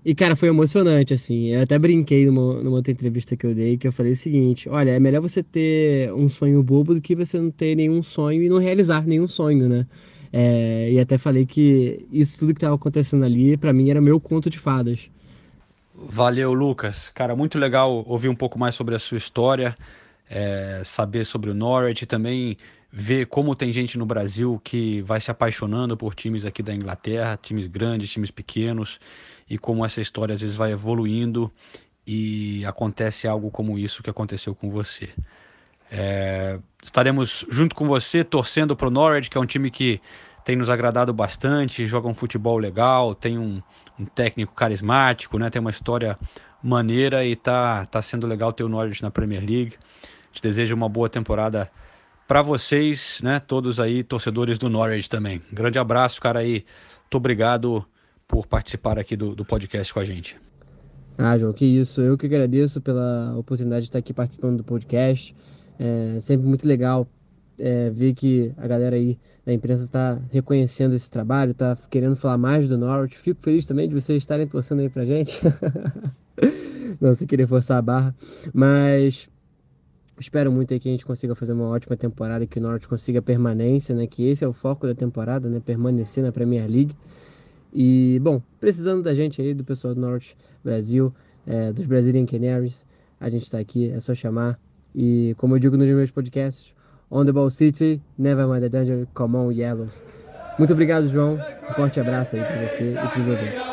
[0.04, 1.48] E, cara, foi emocionante, assim.
[1.48, 4.68] Eu até brinquei numa, numa outra entrevista que eu dei, que eu falei o seguinte:
[4.68, 8.42] olha, é melhor você ter um sonho bobo do que você não ter nenhum sonho
[8.42, 9.86] e não realizar nenhum sonho, né?
[10.32, 14.18] É, e até falei que isso tudo que estava acontecendo ali, para mim, era meu
[14.20, 15.10] conto de fadas.
[15.94, 17.10] Valeu, Lucas.
[17.10, 19.76] Cara, muito legal ouvir um pouco mais sobre a sua história,
[20.30, 22.56] é, saber sobre o Norwich e também
[22.92, 27.38] ver como tem gente no Brasil que vai se apaixonando por times aqui da Inglaterra,
[27.40, 28.98] times grandes, times pequenos,
[29.48, 31.50] e como essa história às vezes vai evoluindo
[32.06, 35.08] e acontece algo como isso que aconteceu com você.
[35.90, 40.00] É, estaremos junto com você torcendo para o Norwich, que é um time que
[40.44, 43.62] tem nos agradado bastante, joga um futebol legal, tem um,
[43.98, 45.50] um técnico carismático, né?
[45.50, 46.18] Tem uma história
[46.62, 49.74] maneira e tá, tá sendo legal ter o Norwich na Premier League.
[50.32, 51.70] Te desejo uma boa temporada
[52.30, 53.40] para vocês, né?
[53.40, 55.42] Todos aí, torcedores do Norwich também.
[55.52, 56.64] Grande abraço, cara aí.
[57.00, 57.84] Muito obrigado
[58.24, 60.36] por participar aqui do, do podcast com a gente.
[61.18, 62.00] Ah, João, que isso.
[62.00, 65.34] Eu que agradeço pela oportunidade de estar aqui participando do podcast.
[65.76, 67.04] É sempre muito legal
[67.58, 72.38] é, ver que a galera aí da imprensa está reconhecendo esse trabalho, está querendo falar
[72.38, 73.18] mais do Norwich.
[73.18, 75.40] Fico feliz também de vocês estarem torcendo aí pra gente.
[77.00, 78.14] Não, sem querer forçar a barra.
[78.54, 79.28] Mas
[80.20, 83.94] espero muito que a gente consiga fazer uma ótima temporada, que o Norwich consiga permanência,
[83.94, 84.06] né?
[84.06, 85.60] Que esse é o foco da temporada, né?
[85.64, 86.94] Permanecer na Premier League.
[87.72, 91.12] E, bom, precisando da gente aí, do pessoal do Norwich Brasil,
[91.46, 92.84] é, dos Brazilian Canaries,
[93.18, 94.58] a gente está aqui, é só chamar.
[94.94, 96.74] E, como eu digo nos meus podcasts,
[97.10, 100.04] On the Ball City, Never Mind the Danger, Come on Yellows.
[100.58, 101.38] Muito obrigado, João.
[101.68, 103.69] Um forte abraço aí para você e para os ouvintes.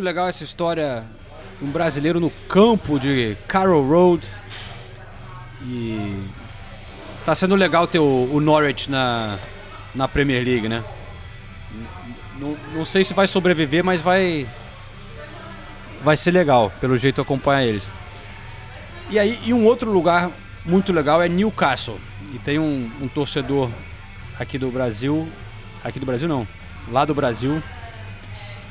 [0.00, 1.04] Muito legal essa história.
[1.60, 4.26] Um brasileiro no campo de Carroll Road.
[5.60, 6.24] E
[7.22, 9.36] tá sendo legal ter o, o Norwich na,
[9.94, 10.82] na Premier League, né?
[12.38, 14.48] Não, não sei se vai sobreviver, mas vai.
[16.02, 17.86] Vai ser legal, pelo jeito acompanhar eles.
[19.10, 20.30] E aí, e um outro lugar
[20.64, 22.00] muito legal é Newcastle.
[22.32, 23.70] E tem um, um torcedor
[24.38, 25.28] aqui do Brasil.
[25.84, 26.48] Aqui do Brasil não,
[26.90, 27.62] lá do Brasil,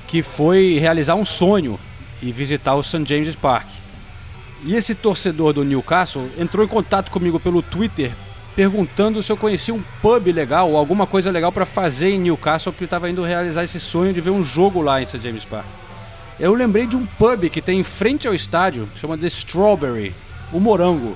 [0.10, 1.80] que foi realizar um sonho
[2.20, 3.06] e visitar o St.
[3.06, 3.68] James Park.
[4.66, 8.12] E esse torcedor do Newcastle entrou em contato comigo pelo Twitter
[8.56, 12.74] perguntando se eu conhecia um pub legal ou alguma coisa legal para fazer em Newcastle,
[12.74, 15.22] porque ele estava indo realizar esse sonho de ver um jogo lá em St.
[15.22, 15.68] James Park.
[16.40, 20.16] Eu lembrei de um pub que tem em frente ao estádio, chama The Strawberry,
[20.52, 21.16] o Morango,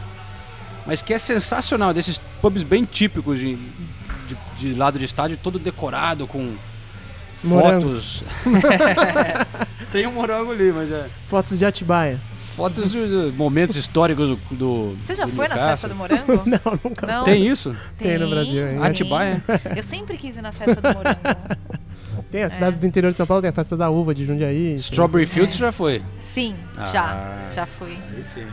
[0.86, 5.58] mas que é sensacional, desses pubs bem típicos de, de, de lado de estádio, todo
[5.58, 6.54] decorado com
[7.44, 8.24] Morangos.
[8.44, 8.62] fotos.
[9.91, 11.06] Tem um morango ali, mas é.
[11.28, 12.20] Fotos de Atibaia.
[12.56, 14.56] Fotos de, momentos históricos do.
[14.56, 15.72] do Você já do foi na Newcastle.
[15.72, 16.44] festa do morango?
[16.50, 17.08] Não, nunca.
[17.08, 17.24] Não?
[17.24, 17.76] Tem isso?
[17.98, 18.76] Tem no Brasil, hein?
[18.78, 18.84] tem.
[18.86, 19.44] Atibaia?
[19.76, 21.20] Eu sempre quis ir na festa do morango.
[22.32, 24.74] Tem as cidades do interior de São Paulo, tem a festa da uva de Jundiaí.
[24.76, 26.02] Strawberry tem- Fields já foi.
[26.26, 27.50] Sim, Ah, já.
[27.54, 27.96] Já fui.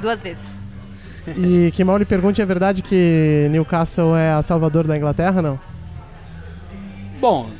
[0.02, 0.54] Duas vezes.
[1.36, 5.58] E que mal lhe pergunte, é verdade que Newcastle é a Salvador da Inglaterra, não?
[7.20, 7.50] Bom,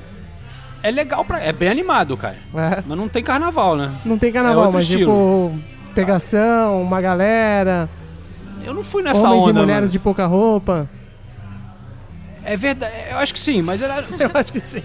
[0.83, 1.41] é legal pra.
[1.41, 2.37] É bem animado, cara.
[2.55, 2.83] É.
[2.87, 3.93] Mas não tem carnaval, né?
[4.05, 5.51] Não tem É carnaval, outro mas estilo.
[5.53, 7.89] tipo, pegação, uma galera,
[8.65, 9.51] Eu não fui nessa homens onda.
[9.51, 9.93] e mulheres mano.
[9.93, 10.89] de pouca roupa.
[12.43, 13.97] É verdade, eu acho que sim, mas era...
[14.19, 14.83] Eu acho que sim.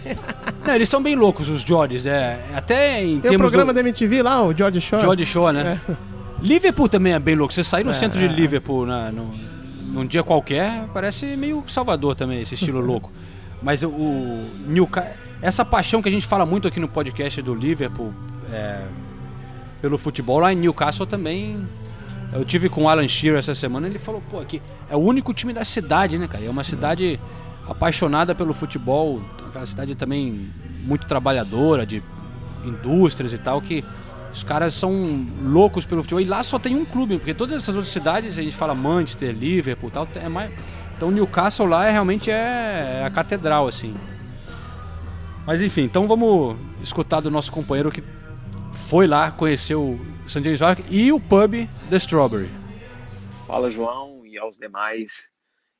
[0.68, 2.38] Não, eles são bem loucos, os Jordys, né?
[2.54, 3.76] Até em Tem o termos programa do...
[3.76, 5.02] da MTV lá, o George Shore.
[5.02, 5.80] George Shore, né?
[6.41, 7.54] Liverpool também é bem louco.
[7.54, 8.28] Você sair no É, centro de é.
[8.28, 9.32] Liverpool na, no,
[9.93, 13.10] num dia qualquer, parece meio Salvador também, esse estilo louco.
[13.64, 15.14] Mas o, o Newcastle...
[15.42, 18.14] Essa paixão que a gente fala muito aqui no podcast do Liverpool
[18.52, 18.84] é,
[19.82, 21.68] pelo futebol, lá em Newcastle também...
[22.34, 25.34] Eu tive com o Alan Shearer essa semana, ele falou, pô, aqui é o único
[25.34, 26.44] time da cidade, né, cara?
[26.44, 27.18] É uma cidade
[27.66, 30.50] apaixonada pelo futebol, aquela cidade também
[30.84, 32.04] muito trabalhadora, de
[32.66, 33.86] indústrias e tal, que
[34.34, 36.20] os caras são loucos pelo futebol.
[36.20, 39.34] E lá só tem um clube, porque todas essas outras cidades, a gente fala Manchester,
[39.34, 40.52] Liverpool e tal, é mais...
[40.98, 43.96] Então Newcastle lá é, realmente é a catedral, assim.
[45.46, 48.02] Mas enfim, então vamos escutar do nosso companheiro que
[48.89, 50.43] foi lá, conheceu o St.
[50.43, 51.54] James Park e o pub
[51.89, 52.50] The Strawberry.
[53.46, 55.32] Fala, João, e aos demais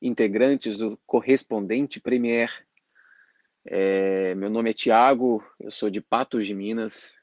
[0.02, 2.50] integrantes do Correspondente Premier.
[3.66, 7.16] É, meu nome é Tiago, eu sou de Patos de Minas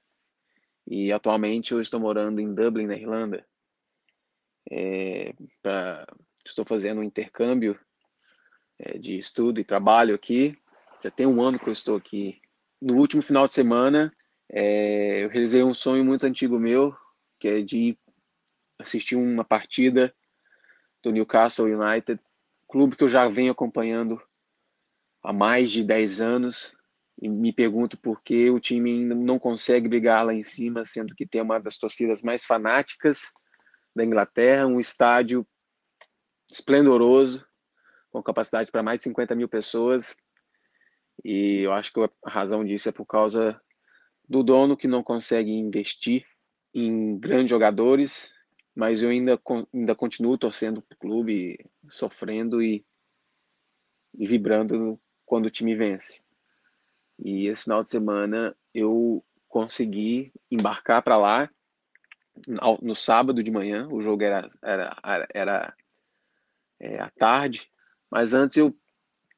[0.85, 3.47] e atualmente eu estou morando em Dublin, na Irlanda.
[4.69, 5.33] É,
[5.63, 6.05] pra-
[6.45, 7.79] estou fazendo um intercâmbio
[8.81, 10.59] é, de estudo e trabalho aqui.
[11.03, 12.41] Já tem um ano que eu estou aqui.
[12.81, 14.15] No último final de semana,
[14.51, 16.97] é, eu realizei um sonho muito antigo meu,
[17.39, 17.99] que é de
[18.79, 20.15] assistir uma partida
[21.03, 22.21] do Newcastle United,
[22.69, 24.23] clube que eu já venho acompanhando
[25.23, 26.75] há mais de 10 anos
[27.21, 31.27] e me pergunto por que o time não consegue brigar lá em cima, sendo que
[31.27, 33.33] tem uma das torcidas mais fanáticas
[33.95, 35.47] da Inglaterra, um estádio
[36.51, 37.45] esplendoroso,
[38.11, 40.17] com capacidade para mais de 50 mil pessoas.
[41.25, 43.61] E eu acho que a razão disso é por causa
[44.29, 46.27] do dono que não consegue investir
[46.75, 48.35] em grandes jogadores,
[48.75, 49.41] mas eu ainda,
[49.73, 51.59] ainda continuo torcendo para o clube,
[51.89, 52.85] sofrendo e,
[54.15, 56.23] e vibrando quando o time vence.
[57.19, 61.51] E esse final de semana eu consegui embarcar para lá
[62.81, 63.87] no sábado de manhã.
[63.91, 65.77] O jogo era, era, era, era,
[66.81, 67.71] é, à tarde,
[68.11, 68.75] mas antes eu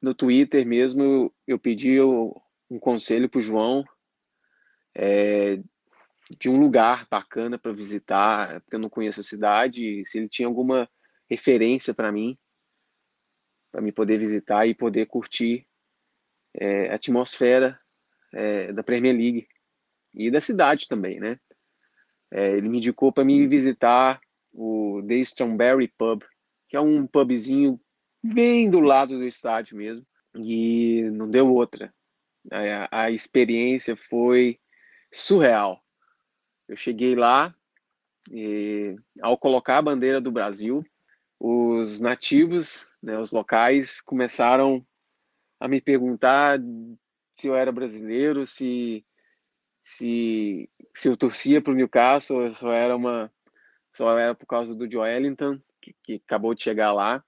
[0.05, 3.83] no Twitter mesmo eu, eu pedi um conselho para o João
[4.93, 5.59] é,
[6.39, 10.47] de um lugar bacana para visitar, porque eu não conheço a cidade, se ele tinha
[10.47, 10.87] alguma
[11.27, 12.37] referência para mim,
[13.71, 15.67] para me poder visitar e poder curtir
[16.53, 17.79] é, a atmosfera
[18.31, 19.47] é, da Premier League
[20.13, 21.39] e da cidade também, né?
[22.29, 24.21] É, ele me indicou para me visitar
[24.53, 26.23] o The Strawberry Pub,
[26.69, 27.79] que é um pubzinho
[28.33, 30.05] bem do lado do estádio mesmo,
[30.35, 31.93] e não deu outra.
[32.51, 34.59] A, a experiência foi
[35.11, 35.81] surreal.
[36.67, 37.53] Eu cheguei lá
[38.31, 40.83] e ao colocar a bandeira do Brasil,
[41.39, 44.85] os nativos, né, os locais começaram
[45.59, 46.59] a me perguntar
[47.35, 49.05] se eu era brasileiro, se
[49.87, 53.31] se, se eu torcia para o Newcastle, ou só era uma
[53.93, 57.23] só era por causa do Joe Wellington que, que acabou de chegar lá.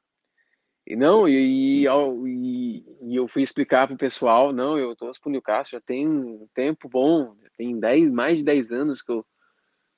[0.87, 5.27] E não, e, e, e- eu fui explicar para o pessoal, não, eu torço para
[5.27, 9.25] o Newcastle já tem um tempo bom, tem 10, mais de 10 anos que eu,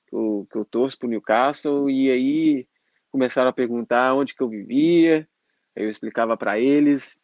[0.07, 2.67] que eu, que eu torço para o Newcastle, e aí
[3.11, 5.29] começaram a perguntar onde que eu vivia,
[5.75, 7.15] aí eu explicava para eles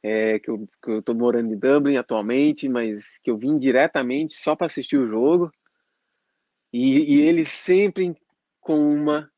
[0.00, 4.34] é, que eu que eu estou morando em Dublin atualmente, mas que eu vim diretamente
[4.34, 5.50] só para assistir o jogo,
[6.72, 8.14] e, e eles sempre
[8.60, 9.28] com uma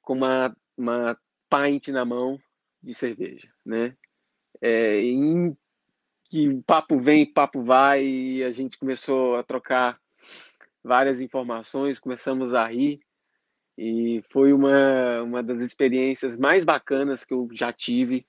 [0.00, 1.18] com uma, uma
[1.48, 2.38] pint na mão
[2.82, 3.96] de cerveja, né?
[4.60, 5.56] É, em
[6.24, 10.00] que papo vem, papo vai, e a gente começou a trocar
[10.82, 13.00] várias informações, começamos a rir,
[13.76, 18.26] e foi uma, uma das experiências mais bacanas que eu já tive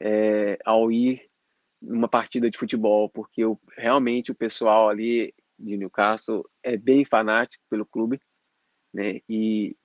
[0.00, 1.28] é, ao ir
[1.80, 7.64] numa partida de futebol, porque eu, realmente o pessoal ali de Newcastle é bem fanático
[7.68, 8.20] pelo clube,
[8.92, 9.20] né?
[9.28, 9.76] E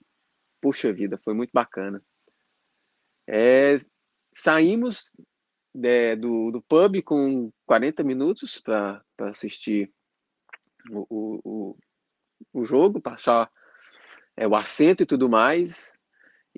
[0.61, 2.01] puxa vida, foi muito bacana.
[3.27, 3.75] É,
[4.33, 5.11] saímos
[6.17, 9.91] do, do pub com 40 minutos para assistir
[10.89, 11.77] o, o, o,
[12.53, 13.51] o jogo, passar
[14.35, 15.93] é, o assento e tudo mais.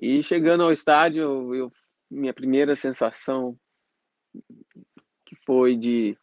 [0.00, 1.72] E chegando ao estádio, eu-
[2.10, 3.56] minha primeira sensação
[5.24, 6.16] que foi de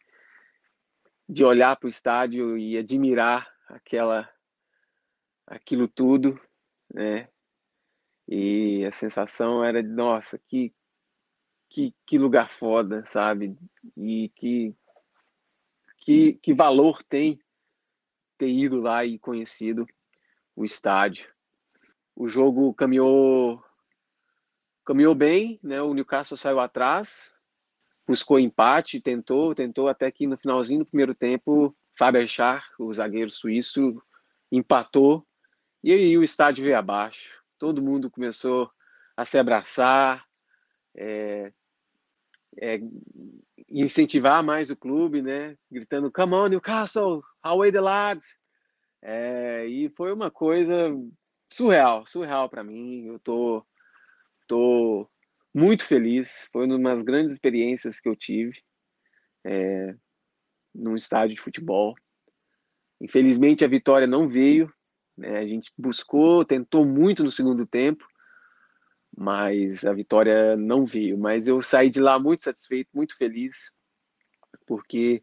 [1.28, 4.28] de olhar para o estádio e admirar aquela
[5.46, 6.40] aquilo tudo,
[6.92, 7.28] né?
[8.28, 10.72] E a sensação era de, nossa, que,
[11.70, 13.56] que, que lugar foda, sabe?
[13.96, 14.74] E que,
[15.96, 17.40] que, que valor tem
[18.36, 19.86] ter ido lá e conhecido
[20.54, 21.28] o estádio.
[22.14, 23.62] O jogo caminhou
[24.84, 25.82] caminhou bem, né?
[25.82, 27.34] O Newcastle saiu atrás,
[28.06, 33.30] buscou empate, tentou, tentou até que no finalzinho do primeiro tempo, Fábio Char, o zagueiro
[33.30, 34.02] suíço,
[34.50, 35.26] empatou
[35.84, 37.37] e aí o estádio veio abaixo.
[37.58, 38.70] Todo mundo começou
[39.16, 40.24] a se abraçar,
[40.96, 41.52] é,
[42.60, 42.80] é,
[43.68, 45.56] incentivar mais o clube, né?
[45.70, 48.38] Gritando, come on Newcastle, away the lads.
[49.02, 50.90] É, e foi uma coisa
[51.52, 53.06] surreal, surreal para mim.
[53.06, 53.64] Eu tô,
[54.46, 55.08] tô
[55.54, 56.48] muito feliz.
[56.52, 58.58] Foi uma das grandes experiências que eu tive
[59.44, 59.94] é,
[60.74, 61.94] num estádio de futebol.
[63.00, 64.72] Infelizmente a vitória não veio.
[65.18, 65.38] Né?
[65.38, 68.06] A gente buscou, tentou muito no segundo tempo,
[69.16, 71.18] mas a vitória não veio.
[71.18, 73.72] Mas eu saí de lá muito satisfeito, muito feliz,
[74.64, 75.22] porque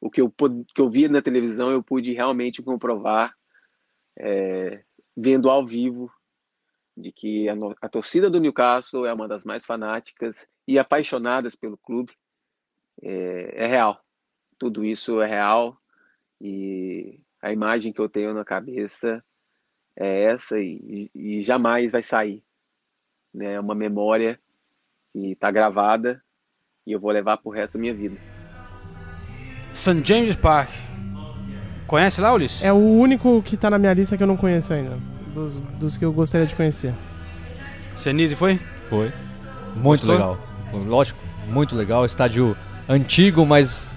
[0.00, 3.34] o que eu, que eu via na televisão eu pude realmente comprovar,
[4.18, 4.82] é,
[5.16, 6.10] vendo ao vivo,
[6.96, 11.76] de que a, a, torcida do Newcastle é uma das mais fanáticas e apaixonadas pelo
[11.76, 12.12] clube.
[13.02, 14.02] É, é real.
[14.58, 15.78] Tudo isso é real
[16.40, 19.22] e a imagem que eu tenho na cabeça
[19.98, 22.42] é essa e, e jamais vai sair.
[23.34, 23.54] Né?
[23.54, 24.38] É uma memória
[25.12, 26.22] que está gravada
[26.86, 28.16] e eu vou levar pro resto da minha vida.
[29.72, 30.02] St.
[30.04, 30.70] James Park.
[31.86, 32.62] Conhece lá, Ulisses?
[32.62, 34.98] É o único que está na minha lista que eu não conheço ainda.
[35.32, 36.92] Dos, dos que eu gostaria de conhecer.
[37.94, 38.58] Senise foi?
[38.88, 39.12] Foi.
[39.74, 40.12] Muito Gostou?
[40.12, 40.38] legal.
[40.72, 41.18] Lógico,
[41.48, 42.04] muito legal.
[42.04, 42.56] Estádio
[42.88, 43.88] antigo, mas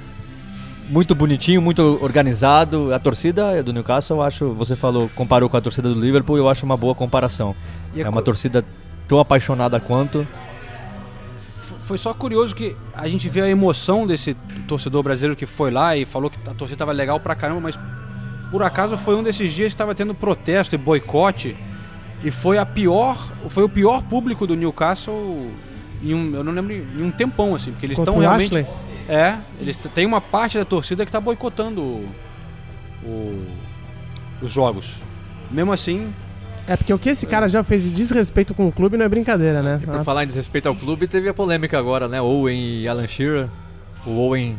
[0.89, 2.93] muito bonitinho, muito organizado.
[2.93, 6.49] A torcida do Newcastle, eu acho, você falou, comparou com a torcida do Liverpool, eu
[6.49, 7.55] acho uma boa comparação.
[7.93, 8.21] E é uma co...
[8.23, 8.65] torcida
[9.07, 10.27] tão apaixonada quanto.
[11.81, 14.35] Foi só curioso que a gente vê a emoção desse
[14.67, 17.79] torcedor brasileiro que foi lá e falou que a torcida estava legal pra caramba, mas
[18.51, 21.55] por acaso foi um desses dias que estava tendo protesto e boicote
[22.23, 23.17] e foi a pior,
[23.47, 25.51] foi o pior público do Newcastle
[26.01, 28.88] em um, eu não lembro em um tempão assim, porque eles estão realmente Ashley?
[29.09, 32.09] É, eles tem uma parte da torcida que está boicotando o,
[33.03, 33.45] o,
[34.39, 34.97] os jogos.
[35.49, 36.13] Mesmo assim.
[36.67, 39.09] É porque o que esse cara já fez de desrespeito com o clube não é
[39.09, 39.79] brincadeira, né?
[39.81, 40.03] E por ah.
[40.03, 42.21] falar em desrespeito ao clube, teve a polêmica agora, né?
[42.21, 43.49] Owen e Alan Shearer.
[44.05, 44.55] O Owen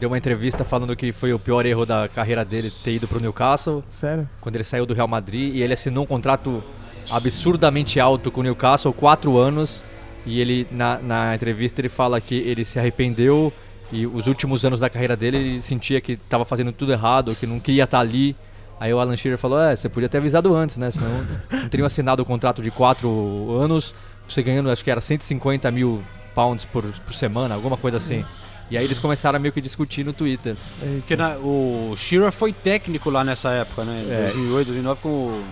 [0.00, 3.20] deu uma entrevista falando que foi o pior erro da carreira dele ter ido pro
[3.20, 3.84] Newcastle.
[3.88, 4.28] Sério?
[4.40, 6.62] Quando ele saiu do Real Madrid e ele assinou um contrato
[7.08, 9.84] absurdamente alto com o Newcastle, quatro anos
[10.26, 13.52] e ele na, na entrevista ele fala que ele se arrependeu
[13.92, 17.46] e os últimos anos da carreira dele ele sentia que estava fazendo tudo errado, que
[17.46, 18.36] não queria estar tá ali.
[18.78, 20.90] Aí o Alan Shearer falou: É, você podia ter avisado antes, né?
[20.90, 21.10] Senão
[21.50, 23.94] não teriam assinado o contrato de quatro anos,
[24.28, 26.02] você ganhando, acho que era 150 mil
[26.34, 28.24] pounds por, por semana, alguma coisa assim.
[28.70, 30.56] E aí eles começaram a meio que discutir no Twitter.
[30.98, 34.06] Porque na, o Shearer foi técnico lá nessa época, né?
[34.08, 34.22] É.
[34.30, 35.44] 2008, 2009 com o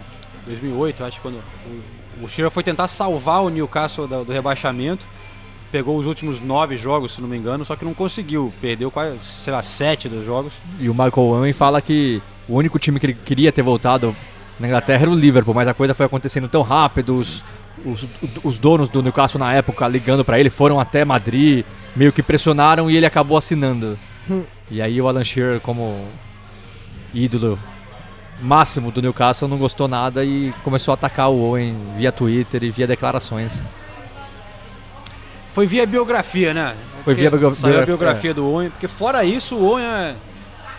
[0.46, 1.42] 2008, acho quando
[2.22, 5.06] o Shearer foi tentar salvar o Newcastle do, do, rebaixamento.
[5.70, 8.52] Pegou os últimos nove jogos, se não me engano, só que não conseguiu.
[8.60, 10.54] Perdeu quase, sei lá, sete dos jogos.
[10.80, 14.16] E o Michael Owen fala que o único time que ele queria ter voltado
[14.58, 17.18] na Inglaterra era o Liverpool, mas a coisa foi acontecendo tão rápido.
[17.18, 17.44] Os,
[17.84, 18.06] os,
[18.42, 21.64] os donos do Newcastle na época ligando para ele foram até Madrid,
[21.94, 23.98] meio que pressionaram e ele acabou assinando.
[24.30, 24.42] Hum.
[24.70, 26.08] E aí o Alan Shearer, como
[27.12, 27.58] ídolo
[28.40, 32.70] máximo do Newcastle não gostou nada e começou a atacar o Owen via Twitter e
[32.70, 33.64] via declarações.
[35.52, 36.74] Foi via biografia, né?
[37.04, 37.82] Foi via biografia.
[37.82, 38.34] a biografia é.
[38.34, 40.14] do Owen, porque fora isso o Owen é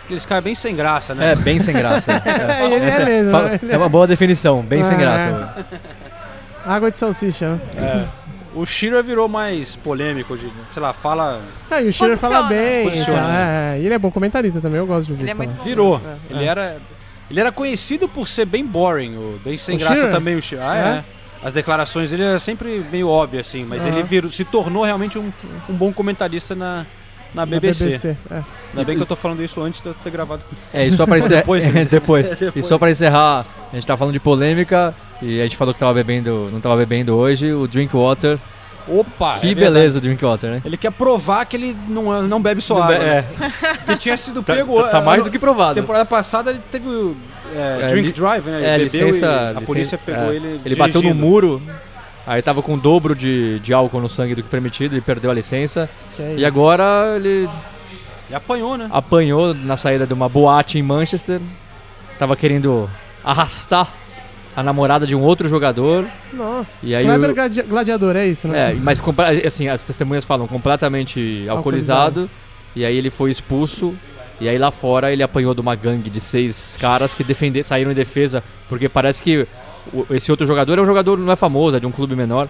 [0.04, 1.32] aqueles caras bem sem graça, né?
[1.32, 2.10] É, bem sem graça.
[2.24, 3.36] é, é, mesmo,
[3.70, 5.66] é, uma boa definição, bem sem graça.
[6.64, 7.60] Água de salsicha.
[7.74, 8.06] Né?
[8.16, 8.20] É.
[8.52, 11.40] O Shira virou mais polêmico, de, sei lá, fala.
[11.70, 12.88] É, e o Shira fala bem.
[12.88, 15.24] Então, é, ele é bom comentarista também, eu gosto de ouvir.
[15.24, 15.62] Ele é muito bom.
[15.62, 16.00] Virou.
[16.28, 16.78] Ele era
[17.30, 20.10] ele era conhecido por ser bem boring, bem sem o graça Sheeran?
[20.10, 20.64] também o Sheeran.
[20.64, 20.80] Ah, é?
[20.80, 21.04] é?
[21.42, 25.32] As declarações dele eram sempre meio óbvias, assim, mas ele virou, se tornou realmente um,
[25.68, 26.84] um bom comentarista na,
[27.34, 27.84] na BBC.
[27.84, 28.44] Na BBC é.
[28.70, 30.44] Ainda bem que eu tô falando isso antes de eu ter gravado.
[30.72, 31.40] É, e só pra encerrar.
[31.46, 32.30] depois, depois.
[32.30, 32.56] É, depois.
[32.56, 35.80] E só pra encerrar, a gente tá falando de polêmica e a gente falou que
[35.80, 38.38] tava bebendo, não tava bebendo hoje, o Drinkwater
[38.90, 39.38] Opa!
[39.38, 40.62] Que é beleza o Drinkwater, né?
[40.64, 42.98] Ele quer provar que ele não, não bebe só não água.
[42.98, 43.24] Be é.
[43.86, 44.82] Que tinha sido tá, pego.
[44.82, 45.80] Tá, tá mais do que provado.
[45.80, 47.16] Temporada passada ele teve o
[47.54, 48.58] é, é, drink drive, né?
[48.58, 50.36] Ele é, licença, a polícia pegou é.
[50.36, 50.60] ele.
[50.64, 51.62] Ele bateu no muro.
[52.26, 55.30] Aí tava com o dobro de, de álcool no sangue do que permitido, ele perdeu
[55.30, 55.88] a licença.
[56.36, 57.48] e agora ele
[58.28, 58.88] E apanhou, né?
[58.90, 61.40] apanhou na saída de uma boate em Manchester.
[62.18, 62.88] Tava querendo
[63.24, 63.92] arrastar
[64.60, 66.06] a namorada de um outro jogador.
[66.32, 66.72] Nossa.
[66.82, 68.72] E aí Kleber o- gladi- Gladiador, é isso, né?
[68.72, 69.00] É, mas
[69.46, 72.28] assim, as testemunhas falam completamente alcoolizado.
[72.76, 73.94] E aí ele foi expulso.
[74.40, 77.90] E aí lá fora ele apanhou de uma gangue de seis caras que defender, saíram
[77.90, 78.42] em defesa.
[78.68, 79.46] Porque parece que
[79.92, 82.48] o- esse outro jogador é um jogador, não é famoso, é de um clube menor.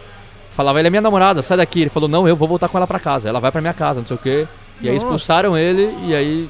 [0.51, 1.81] Falava, ele é minha namorada, sai daqui.
[1.81, 3.29] Ele falou, não, eu vou voltar com ela pra casa.
[3.29, 4.47] Ela vai pra minha casa, não sei o quê.
[4.81, 5.07] E aí Nossa.
[5.07, 6.49] expulsaram ele e aí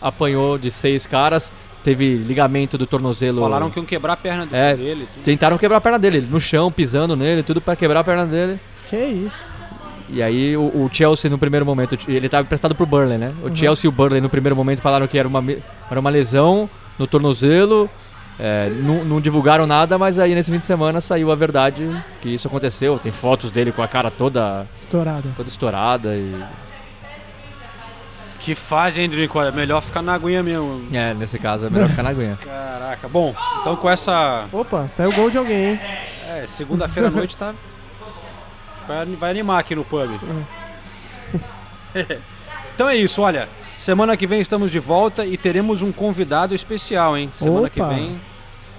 [0.00, 1.52] apanhou de seis caras.
[1.84, 3.40] Teve ligamento do tornozelo.
[3.40, 5.06] Falaram que iam quebrar a perna do- É, dele.
[5.12, 5.22] tudo.
[5.22, 8.58] tentaram quebrar a perna dele, no chão, pisando nele, tudo pra quebrar a perna dele.
[8.88, 9.46] Que isso.
[10.08, 13.32] E aí o, o Chelsea no primeiro momento, ele estava emprestado pro Burnley, né?
[13.42, 13.56] O Uhum.
[13.56, 15.44] Chelsea e o Burnley no primeiro momento falaram que era uma,
[15.90, 17.88] era uma lesão no tornozelo.
[18.38, 21.88] é, não, não divulgaram nada, mas aí nesse fim de semana saiu a verdade
[22.20, 22.98] que isso aconteceu.
[22.98, 25.28] Tem fotos dele com a cara toda Estourada.
[25.36, 26.34] toda estourada e
[28.44, 29.48] Que faz, hein, Nicole?
[29.48, 30.86] É melhor ficar na aguinha mesmo.
[30.92, 32.38] é, nesse caso é melhor ficar na aguinha.
[32.44, 33.08] Caraca.
[33.08, 34.44] Bom, então com essa.
[34.52, 35.80] Opa, saiu gol de alguém, hein?
[36.28, 37.54] É, segunda-feira à noite tá.
[38.86, 40.10] Vai, vai animar aqui no pub.
[42.74, 43.48] então é isso, olha.
[43.78, 47.30] Semana que vem estamos de volta e teremos um convidado especial, hein?
[47.32, 47.94] Semana que Opa.
[47.94, 48.20] vem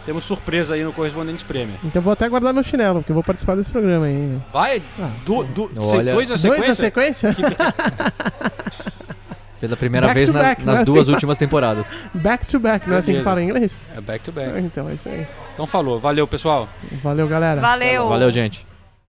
[0.05, 1.73] temos surpresa aí no Correspondentes Prêmio.
[1.83, 4.13] Então vou até guardar meu chinelo, porque eu vou participar desse programa aí.
[4.13, 4.43] hein?
[4.53, 4.83] Vai?
[5.25, 6.13] Du, du, se- Olha.
[6.13, 7.33] dois na Dois na sequência?
[7.33, 7.35] sequência?
[9.67, 11.87] Pela primeira Back vez na- back, nas duas últimas temporadas.
[12.13, 13.77] back to back, não é assim que fala em inglês?
[13.95, 14.59] É back to back.
[14.59, 15.25] Então é isso aí.
[15.53, 15.99] Então falou.
[15.99, 16.69] Valeu, pessoal.
[17.03, 17.61] Valeu, galera.
[17.61, 18.07] Valeu.
[18.07, 18.65] Valeu, gente.